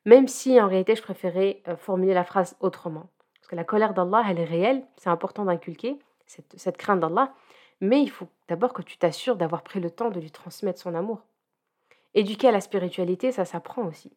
même 0.05 0.27
si 0.27 0.61
en 0.61 0.67
réalité, 0.67 0.95
je 0.95 1.01
préférais 1.01 1.63
euh, 1.67 1.75
formuler 1.75 2.13
la 2.13 2.23
phrase 2.23 2.55
autrement. 2.59 3.09
Parce 3.39 3.47
que 3.47 3.55
la 3.55 3.63
colère 3.63 3.95
d'Allah, 3.95 4.23
elle 4.29 4.39
est 4.39 4.45
réelle. 4.45 4.83
C'est 4.95 5.09
important 5.09 5.45
d'inculquer 5.45 5.97
cette 6.27 6.77
crainte 6.77 6.99
d'Allah. 6.99 7.33
Mais 7.81 7.99
il 8.03 8.11
faut 8.11 8.27
d'abord 8.47 8.73
que 8.73 8.83
tu 8.83 8.97
t'assures 8.97 9.37
d'avoir 9.37 9.63
pris 9.63 9.79
le 9.79 9.89
temps 9.89 10.11
de 10.11 10.19
lui 10.19 10.29
transmettre 10.29 10.79
son 10.79 10.93
amour. 10.93 11.23
Éduquer 12.13 12.49
à 12.49 12.51
la 12.51 12.61
spiritualité, 12.61 13.31
ça 13.31 13.45
s'apprend 13.45 13.83
aussi. 13.83 14.11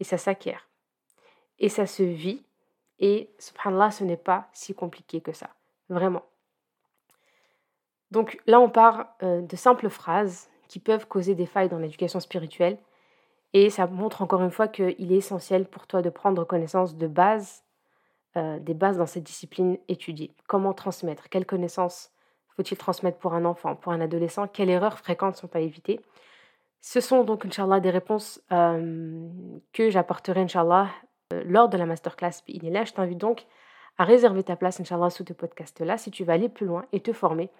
Et 0.00 0.04
ça 0.04 0.18
s'acquiert. 0.18 0.68
Et 1.58 1.68
ça 1.68 1.86
se 1.86 2.02
vit. 2.02 2.44
Et 2.98 3.30
subhanallah, 3.38 3.90
ce 3.90 4.04
n'est 4.04 4.16
pas 4.16 4.48
si 4.52 4.74
compliqué 4.74 5.20
que 5.20 5.32
ça. 5.32 5.50
Vraiment. 5.88 6.22
Donc 8.10 8.38
là, 8.46 8.60
on 8.60 8.70
part 8.70 9.14
euh, 9.22 9.40
de 9.42 9.56
simples 9.56 9.88
phrases 9.88 10.48
qui 10.68 10.80
peuvent 10.80 11.06
causer 11.06 11.34
des 11.34 11.46
failles 11.46 11.68
dans 11.68 11.78
l'éducation 11.78 12.20
spirituelle. 12.20 12.78
Et 13.52 13.70
ça 13.70 13.86
montre 13.86 14.22
encore 14.22 14.42
une 14.42 14.50
fois 14.50 14.68
qu'il 14.68 15.12
est 15.12 15.16
essentiel 15.16 15.66
pour 15.66 15.86
toi 15.86 16.02
de 16.02 16.10
prendre 16.10 16.44
connaissance 16.44 16.96
de 16.96 17.06
base, 17.06 17.64
euh, 18.36 18.58
des 18.58 18.74
bases 18.74 18.98
dans 18.98 19.06
cette 19.06 19.24
discipline 19.24 19.78
étudiée. 19.88 20.34
Comment 20.46 20.74
transmettre? 20.74 21.28
Quelles 21.28 21.46
connaissances 21.46 22.12
faut-il 22.56 22.76
transmettre 22.76 23.18
pour 23.18 23.34
un 23.34 23.44
enfant, 23.44 23.76
pour 23.76 23.92
un 23.92 24.00
adolescent? 24.00 24.48
Quelles 24.48 24.70
erreurs 24.70 24.98
fréquentes 24.98 25.36
sont 25.36 25.54
à 25.54 25.60
éviter? 25.60 26.00
Ce 26.80 27.00
sont 27.00 27.24
donc, 27.24 27.44
Inch'Allah, 27.44 27.80
des 27.80 27.90
réponses 27.90 28.42
que 28.50 29.90
j'apporterai, 29.90 30.40
Inch'Allah, 30.40 30.88
euh, 31.32 31.42
lors 31.44 31.68
de 31.68 31.76
la 31.76 31.84
masterclass 31.84 32.42
là 32.62 32.84
Je 32.84 32.92
t'invite 32.92 33.18
donc 33.18 33.46
à 33.98 34.04
réserver 34.04 34.42
ta 34.42 34.56
place, 34.56 34.80
Inch'Allah, 34.80 35.10
sous 35.10 35.24
ce 35.26 35.32
podcast-là, 35.32 35.98
si 35.98 36.10
tu 36.10 36.24
veux 36.24 36.32
aller 36.32 36.48
plus 36.48 36.66
loin 36.66 36.86
et 36.92 37.00
te 37.00 37.12
former 37.12 37.50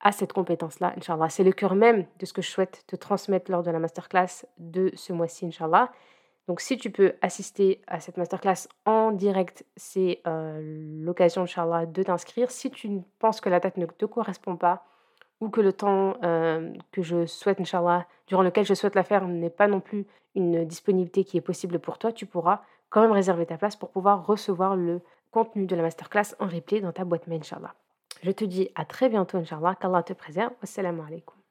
à 0.00 0.10
cette 0.10 0.32
compétence-là, 0.32 0.94
Inch'Allah. 0.96 1.28
C'est 1.28 1.44
le 1.44 1.52
cœur 1.52 1.74
même 1.74 2.06
de 2.18 2.26
ce 2.26 2.32
que 2.32 2.42
je 2.42 2.50
souhaite 2.50 2.84
te 2.86 2.96
transmettre 2.96 3.50
lors 3.50 3.62
de 3.62 3.70
la 3.70 3.78
masterclass 3.78 4.46
de 4.58 4.90
ce 4.94 5.12
mois-ci, 5.12 5.46
Inch'Allah. 5.46 5.92
Donc, 6.48 6.60
si 6.60 6.76
tu 6.76 6.90
peux 6.90 7.14
assister 7.22 7.82
à 7.86 8.00
cette 8.00 8.16
masterclass 8.16 8.66
en 8.84 9.12
direct, 9.12 9.64
c'est 9.76 10.20
euh, 10.26 10.60
l'occasion, 11.04 11.42
Inch'Allah, 11.42 11.86
de 11.86 12.02
t'inscrire. 12.02 12.50
Si 12.50 12.70
tu 12.70 13.02
penses 13.20 13.40
que 13.40 13.48
la 13.48 13.60
date 13.60 13.76
ne 13.76 13.86
te 13.86 14.06
correspond 14.06 14.56
pas, 14.56 14.84
ou 15.42 15.50
que 15.50 15.60
le 15.60 15.72
temps 15.72 16.14
euh, 16.22 16.72
que 16.92 17.02
je 17.02 17.26
souhaite, 17.26 17.60
Inch'Allah, 17.60 18.06
durant 18.28 18.42
lequel 18.42 18.64
je 18.64 18.74
souhaite 18.74 18.94
la 18.94 19.02
faire 19.02 19.26
n'est 19.26 19.50
pas 19.50 19.66
non 19.66 19.80
plus 19.80 20.06
une 20.36 20.64
disponibilité 20.64 21.24
qui 21.24 21.36
est 21.36 21.40
possible 21.42 21.80
pour 21.80 21.98
toi, 21.98 22.12
tu 22.12 22.26
pourras 22.26 22.62
quand 22.90 23.02
même 23.02 23.10
réserver 23.10 23.44
ta 23.44 23.58
place 23.58 23.74
pour 23.74 23.90
pouvoir 23.90 24.24
recevoir 24.24 24.76
le 24.76 25.00
contenu 25.32 25.66
de 25.66 25.74
la 25.74 25.82
masterclass 25.82 26.36
en 26.38 26.46
replay 26.46 26.80
dans 26.80 26.92
ta 26.92 27.04
boîte 27.04 27.26
mail, 27.26 27.40
Inch'Allah. 27.40 27.74
Je 28.22 28.30
te 28.30 28.44
dis 28.44 28.70
à 28.76 28.84
très 28.84 29.08
bientôt, 29.08 29.36
Inch'Allah, 29.38 29.74
qu'Allah 29.74 30.04
te 30.04 30.12
préserve. 30.12 30.52
Wassalamu 30.62 31.00
alaikum. 31.04 31.34